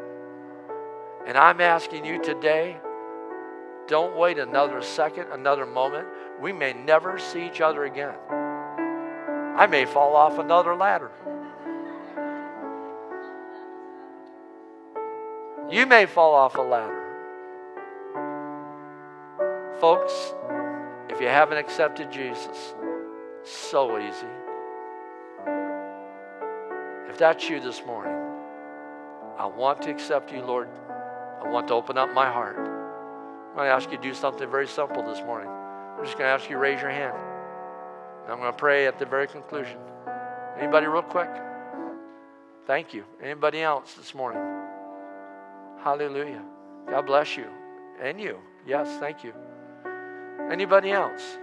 And 1.26 1.36
I'm 1.36 1.60
asking 1.60 2.04
you 2.04 2.22
today, 2.22 2.76
don't 3.88 4.16
wait 4.16 4.38
another 4.38 4.80
second, 4.80 5.26
another 5.32 5.66
moment. 5.66 6.06
We 6.40 6.52
may 6.52 6.72
never 6.72 7.18
see 7.18 7.46
each 7.46 7.60
other 7.60 7.84
again. 7.84 8.14
I 9.56 9.66
may 9.66 9.84
fall 9.84 10.16
off 10.16 10.38
another 10.38 10.74
ladder. 10.74 11.10
You 15.72 15.86
may 15.86 16.04
fall 16.04 16.34
off 16.34 16.56
a 16.56 16.60
ladder. 16.60 16.98
Folks, 19.80 20.12
if 21.08 21.18
you 21.18 21.28
haven't 21.28 21.56
accepted 21.56 22.12
Jesus, 22.12 22.74
so 23.42 23.98
easy. 23.98 24.26
If 27.08 27.16
that's 27.16 27.48
you 27.48 27.58
this 27.58 27.86
morning, 27.86 28.12
I 29.38 29.46
want 29.46 29.80
to 29.82 29.90
accept 29.90 30.30
you, 30.30 30.42
Lord. 30.42 30.68
I 31.42 31.48
want 31.48 31.68
to 31.68 31.74
open 31.74 31.96
up 31.96 32.12
my 32.12 32.30
heart. 32.30 32.58
I'm 32.58 33.56
going 33.56 33.66
to 33.66 33.72
ask 33.72 33.90
you 33.90 33.96
to 33.96 34.02
do 34.02 34.12
something 34.12 34.50
very 34.50 34.68
simple 34.68 35.02
this 35.02 35.24
morning. 35.24 35.48
I'm 35.48 36.04
just 36.04 36.18
going 36.18 36.28
to 36.28 36.34
ask 36.34 36.50
you 36.50 36.56
to 36.56 36.60
raise 36.60 36.82
your 36.82 36.90
hand. 36.90 37.16
And 38.24 38.32
I'm 38.32 38.40
going 38.40 38.52
to 38.52 38.58
pray 38.58 38.86
at 38.86 38.98
the 38.98 39.06
very 39.06 39.26
conclusion. 39.26 39.78
Anybody, 40.58 40.86
real 40.86 41.00
quick? 41.00 41.30
Thank 42.66 42.92
you. 42.92 43.04
Anybody 43.22 43.62
else 43.62 43.94
this 43.94 44.14
morning? 44.14 44.61
Hallelujah. 45.82 46.42
God 46.88 47.06
bless 47.06 47.36
you. 47.36 47.46
And 48.00 48.20
you. 48.20 48.38
Yes, 48.66 48.88
thank 48.98 49.24
you. 49.24 49.32
Anybody 50.50 50.90
else? 50.90 51.38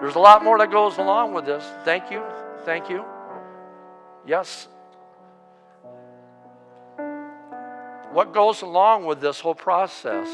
There's 0.00 0.14
a 0.14 0.20
lot 0.20 0.42
more 0.42 0.58
that 0.58 0.70
goes 0.70 0.96
along 0.98 1.34
with 1.34 1.44
this. 1.44 1.64
Thank 1.84 2.10
you. 2.10 2.22
Thank 2.64 2.88
you. 2.88 3.04
Yes. 4.26 4.68
What 8.12 8.32
goes 8.32 8.62
along 8.62 9.04
with 9.04 9.20
this 9.20 9.40
whole 9.40 9.54
process 9.54 10.28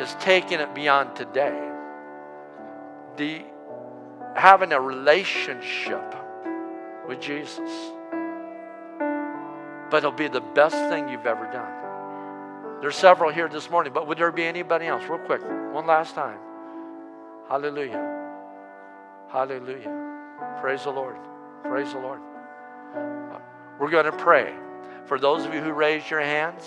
is 0.00 0.14
taking 0.20 0.60
it 0.60 0.74
beyond 0.74 1.16
today. 1.16 1.70
The 3.16 3.42
having 4.34 4.72
a 4.72 4.80
relationship 4.80 6.14
with 7.08 7.20
Jesus. 7.20 7.70
But 9.90 9.98
it'll 9.98 10.12
be 10.12 10.28
the 10.28 10.40
best 10.40 10.76
thing 10.90 11.08
you've 11.08 11.26
ever 11.26 11.44
done. 11.52 12.80
There's 12.80 12.96
several 12.96 13.30
here 13.30 13.48
this 13.48 13.70
morning, 13.70 13.92
but 13.92 14.06
would 14.06 14.18
there 14.18 14.32
be 14.32 14.44
anybody 14.44 14.86
else? 14.86 15.02
Real 15.08 15.18
quick, 15.18 15.42
one 15.72 15.86
last 15.86 16.14
time. 16.14 16.38
Hallelujah. 17.48 18.16
Hallelujah. 19.30 20.58
Praise 20.60 20.84
the 20.84 20.90
Lord. 20.90 21.16
Praise 21.62 21.92
the 21.92 21.98
Lord. 21.98 22.20
We're 23.78 23.90
going 23.90 24.06
to 24.06 24.12
pray. 24.12 24.52
For 25.06 25.18
those 25.18 25.46
of 25.46 25.54
you 25.54 25.60
who 25.60 25.72
raised 25.72 26.10
your 26.10 26.20
hands, 26.20 26.64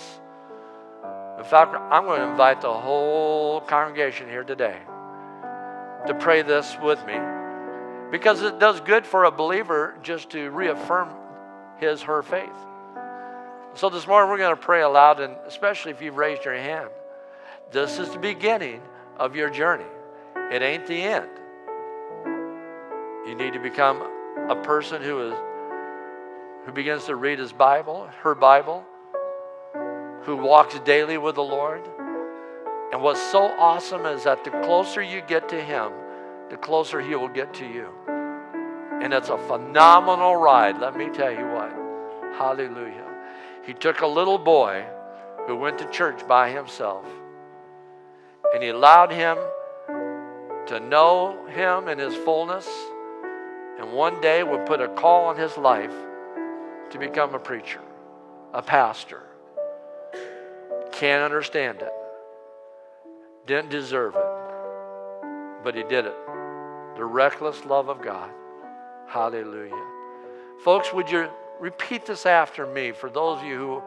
in 1.38 1.44
fact, 1.44 1.74
I'm 1.74 2.04
going 2.04 2.20
to 2.20 2.28
invite 2.28 2.60
the 2.60 2.72
whole 2.72 3.60
congregation 3.62 4.28
here 4.28 4.44
today 4.44 4.78
to 6.06 6.14
pray 6.14 6.42
this 6.42 6.76
with 6.82 7.04
me 7.06 7.18
because 8.10 8.42
it 8.42 8.58
does 8.58 8.80
good 8.80 9.06
for 9.06 9.24
a 9.24 9.30
believer 9.30 9.96
just 10.02 10.30
to 10.30 10.50
reaffirm 10.50 11.10
his, 11.78 12.02
her 12.02 12.22
faith. 12.22 12.48
So 13.74 13.88
this 13.88 14.06
morning 14.06 14.28
we're 14.28 14.38
going 14.38 14.54
to 14.54 14.60
pray 14.60 14.82
aloud, 14.82 15.20
and 15.20 15.36
especially 15.46 15.92
if 15.92 16.02
you've 16.02 16.16
raised 16.16 16.44
your 16.44 16.54
hand, 16.54 16.90
this 17.70 17.98
is 17.98 18.10
the 18.10 18.18
beginning 18.18 18.82
of 19.16 19.36
your 19.36 19.48
journey. 19.48 19.84
It 20.50 20.60
ain't 20.60 20.86
the 20.86 21.00
end. 21.00 21.30
You 23.26 23.36
need 23.36 23.52
to 23.52 23.60
become 23.60 24.02
a 24.48 24.56
person 24.56 25.02
who 25.02 25.30
is 25.30 25.34
who 26.66 26.72
begins 26.72 27.04
to 27.04 27.16
read 27.16 27.38
his 27.38 27.52
Bible, 27.52 28.08
her 28.22 28.34
Bible, 28.34 28.84
who 30.22 30.36
walks 30.36 30.78
daily 30.80 31.16
with 31.16 31.36
the 31.36 31.42
Lord. 31.42 31.80
And 32.92 33.00
what's 33.02 33.22
so 33.30 33.44
awesome 33.58 34.04
is 34.04 34.24
that 34.24 34.44
the 34.44 34.50
closer 34.50 35.00
you 35.00 35.22
get 35.22 35.48
to 35.50 35.60
him, 35.60 35.92
the 36.50 36.56
closer 36.56 37.00
he 37.00 37.14
will 37.14 37.28
get 37.28 37.54
to 37.54 37.64
you. 37.64 37.88
And 39.00 39.14
it's 39.14 39.28
a 39.30 39.38
phenomenal 39.38 40.36
ride, 40.36 40.78
let 40.78 40.96
me 40.96 41.08
tell 41.08 41.30
you 41.30 41.46
what. 41.46 41.70
Hallelujah. 42.36 42.99
He 43.64 43.74
took 43.74 44.00
a 44.00 44.06
little 44.06 44.38
boy 44.38 44.84
who 45.46 45.56
went 45.56 45.78
to 45.78 45.90
church 45.90 46.26
by 46.26 46.50
himself 46.50 47.04
and 48.54 48.62
he 48.62 48.70
allowed 48.70 49.12
him 49.12 49.36
to 50.66 50.80
know 50.80 51.46
him 51.46 51.88
in 51.88 51.98
his 51.98 52.14
fullness 52.14 52.68
and 53.78 53.92
one 53.92 54.20
day 54.20 54.42
would 54.42 54.66
put 54.66 54.80
a 54.80 54.88
call 54.88 55.26
on 55.26 55.36
his 55.36 55.56
life 55.56 55.94
to 56.90 56.98
become 56.98 57.34
a 57.34 57.38
preacher, 57.38 57.80
a 58.52 58.62
pastor. 58.62 59.22
Can't 60.92 61.22
understand 61.22 61.80
it. 61.80 61.92
Didn't 63.46 63.70
deserve 63.70 64.14
it. 64.16 65.64
But 65.64 65.74
he 65.74 65.82
did 65.82 66.06
it. 66.06 66.16
The 66.96 67.04
reckless 67.04 67.64
love 67.64 67.88
of 67.88 68.02
God. 68.02 68.30
Hallelujah. 69.06 69.86
Folks, 70.62 70.92
would 70.92 71.10
you 71.10 71.30
repeat 71.60 72.06
this 72.06 72.26
after 72.26 72.66
me 72.66 72.92
for 72.92 73.10
those 73.10 73.38
of 73.38 73.44
you 73.44 73.56
who 73.58 73.82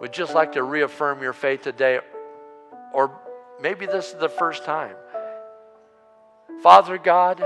would 0.00 0.12
just 0.12 0.34
like 0.34 0.52
to 0.52 0.62
reaffirm 0.62 1.22
your 1.22 1.32
faith 1.32 1.62
today, 1.62 2.00
or 2.92 3.16
maybe 3.62 3.86
this 3.86 4.08
is 4.08 4.14
the 4.14 4.28
first 4.28 4.64
time. 4.64 4.96
Father 6.62 6.98
God, 6.98 7.42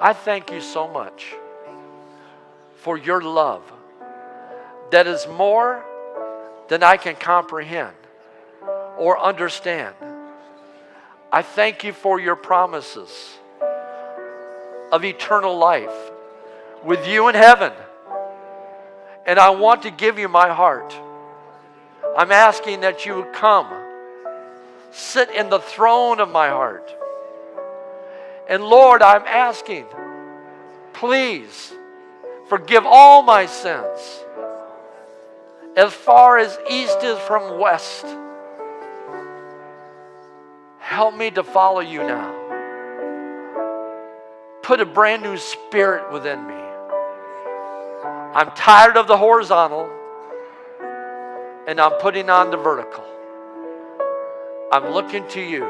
I 0.00 0.12
thank 0.12 0.50
you 0.50 0.60
so 0.60 0.88
much 0.88 1.34
for 2.76 2.98
your 2.98 3.20
love 3.20 3.62
that 4.90 5.06
is 5.06 5.26
more 5.28 5.84
than 6.68 6.82
I 6.82 6.96
can 6.96 7.14
comprehend 7.14 7.96
or 8.98 9.18
understand. 9.18 9.94
I 11.32 11.42
thank 11.42 11.84
you 11.84 11.92
for 11.92 12.18
your 12.18 12.36
promises 12.36 13.38
of 14.90 15.04
eternal 15.04 15.56
life 15.56 16.10
with 16.84 17.06
you 17.06 17.28
in 17.28 17.34
heaven. 17.34 17.72
And 19.26 19.38
I 19.38 19.50
want 19.50 19.82
to 19.82 19.90
give 19.90 20.18
you 20.18 20.28
my 20.28 20.48
heart. 20.48 20.94
I'm 22.16 22.32
asking 22.32 22.80
that 22.80 23.06
you 23.06 23.16
would 23.16 23.32
come, 23.32 23.68
sit 24.90 25.30
in 25.30 25.50
the 25.50 25.60
throne 25.60 26.20
of 26.20 26.30
my 26.30 26.48
heart. 26.48 26.90
And 28.48 28.64
Lord, 28.64 29.02
I'm 29.02 29.22
asking, 29.26 29.86
please 30.92 31.72
Forgive 32.50 32.84
all 32.84 33.22
my 33.22 33.46
sins 33.46 34.24
as 35.76 35.92
far 35.92 36.36
as 36.36 36.58
east 36.68 36.98
is 37.04 37.16
from 37.20 37.60
west. 37.60 38.04
Help 40.80 41.14
me 41.14 41.30
to 41.30 41.44
follow 41.44 41.78
you 41.78 42.00
now. 42.00 42.34
Put 44.62 44.80
a 44.80 44.84
brand 44.84 45.22
new 45.22 45.36
spirit 45.36 46.12
within 46.12 46.44
me. 46.44 46.60
I'm 48.32 48.52
tired 48.52 48.96
of 48.96 49.08
the 49.08 49.16
horizontal 49.16 49.90
and 51.66 51.80
I'm 51.80 51.92
putting 52.00 52.30
on 52.30 52.52
the 52.52 52.56
vertical. 52.56 53.04
I'm 54.70 54.90
looking 54.90 55.26
to 55.30 55.40
you 55.40 55.64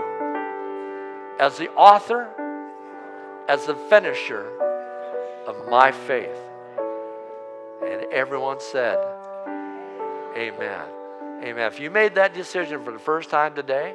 as 1.39 1.57
the 1.57 1.71
author, 1.71 2.29
as 3.49 3.65
the 3.65 3.75
finisher 3.75 4.47
of 5.47 5.71
my 5.71 5.91
faith. 5.91 6.37
And 7.83 8.05
everyone 8.13 8.61
said, 8.61 8.99
Amen. 10.37 10.83
Amen. 11.43 11.73
If 11.73 11.81
you 11.81 11.91
made 11.91 12.15
that 12.17 12.35
decision 12.35 12.85
for 12.85 12.93
the 12.93 12.99
first 12.99 13.31
time 13.31 13.55
today, 13.55 13.95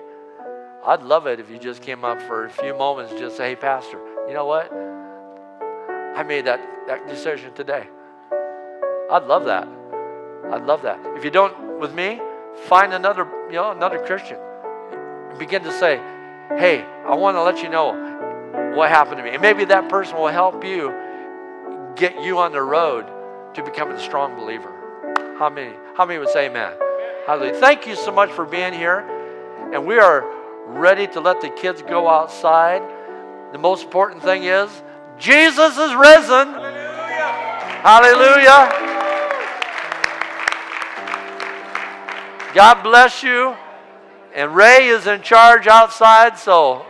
I'd 0.83 1.03
love 1.03 1.27
it 1.27 1.39
if 1.39 1.51
you 1.51 1.59
just 1.59 1.83
came 1.83 2.03
up 2.03 2.19
for 2.23 2.45
a 2.45 2.49
few 2.49 2.75
moments 2.75 3.11
and 3.11 3.21
just 3.21 3.37
say, 3.37 3.49
Hey, 3.49 3.55
Pastor, 3.55 3.99
you 4.27 4.33
know 4.33 4.47
what? 4.47 4.73
I 6.17 6.23
made 6.23 6.45
that, 6.45 6.87
that 6.87 7.07
decision 7.07 7.53
today. 7.53 7.87
I'd 9.11 9.25
love 9.25 9.45
that. 9.45 9.67
I'd 10.51 10.65
love 10.65 10.81
that. 10.83 10.99
If 11.17 11.23
you 11.23 11.31
don't 11.31 11.79
with 11.79 11.93
me, 11.93 12.19
find 12.67 12.93
another, 12.93 13.27
you 13.47 13.53
know, 13.53 13.71
another 13.71 13.99
Christian. 13.99 14.37
And 15.29 15.39
begin 15.39 15.63
to 15.63 15.71
say, 15.71 15.97
Hey, 16.49 16.85
I 17.05 17.15
want 17.15 17.35
to 17.35 17.43
let 17.43 17.61
you 17.63 17.69
know 17.69 17.93
what 18.75 18.89
happened 18.89 19.17
to 19.17 19.23
me. 19.23 19.31
And 19.31 19.41
maybe 19.41 19.65
that 19.65 19.89
person 19.89 20.17
will 20.17 20.27
help 20.27 20.63
you 20.63 20.93
get 21.95 22.21
you 22.23 22.39
on 22.39 22.51
the 22.51 22.61
road 22.61 23.05
to 23.55 23.63
becoming 23.63 23.95
a 23.95 23.99
strong 23.99 24.35
believer. 24.35 24.71
How 25.39 25.49
many? 25.49 25.73
How 25.95 26.05
many 26.05 26.19
would 26.19 26.29
say 26.29 26.47
amen? 26.47 26.73
Hallelujah. 27.25 27.55
Thank 27.55 27.87
you 27.87 27.95
so 27.95 28.11
much 28.11 28.31
for 28.31 28.45
being 28.45 28.73
here. 28.73 28.99
And 29.73 29.85
we 29.85 29.97
are 29.97 30.23
ready 30.67 31.07
to 31.07 31.19
let 31.19 31.41
the 31.41 31.49
kids 31.49 31.81
go 31.81 32.07
outside. 32.07 32.81
The 33.51 33.57
most 33.57 33.83
important 33.83 34.21
thing 34.21 34.43
is 34.43 34.69
Jesus 35.17 35.77
is 35.77 35.93
risen. 35.95 36.53
Hallelujah. 36.53 36.95
Hallelujah. 37.81 38.94
God 42.55 42.83
bless 42.83 43.21
you. 43.21 43.53
And 44.33 44.55
Ray 44.55 44.87
is 44.87 45.07
in 45.07 45.21
charge 45.21 45.67
outside, 45.67 46.39
so 46.39 46.83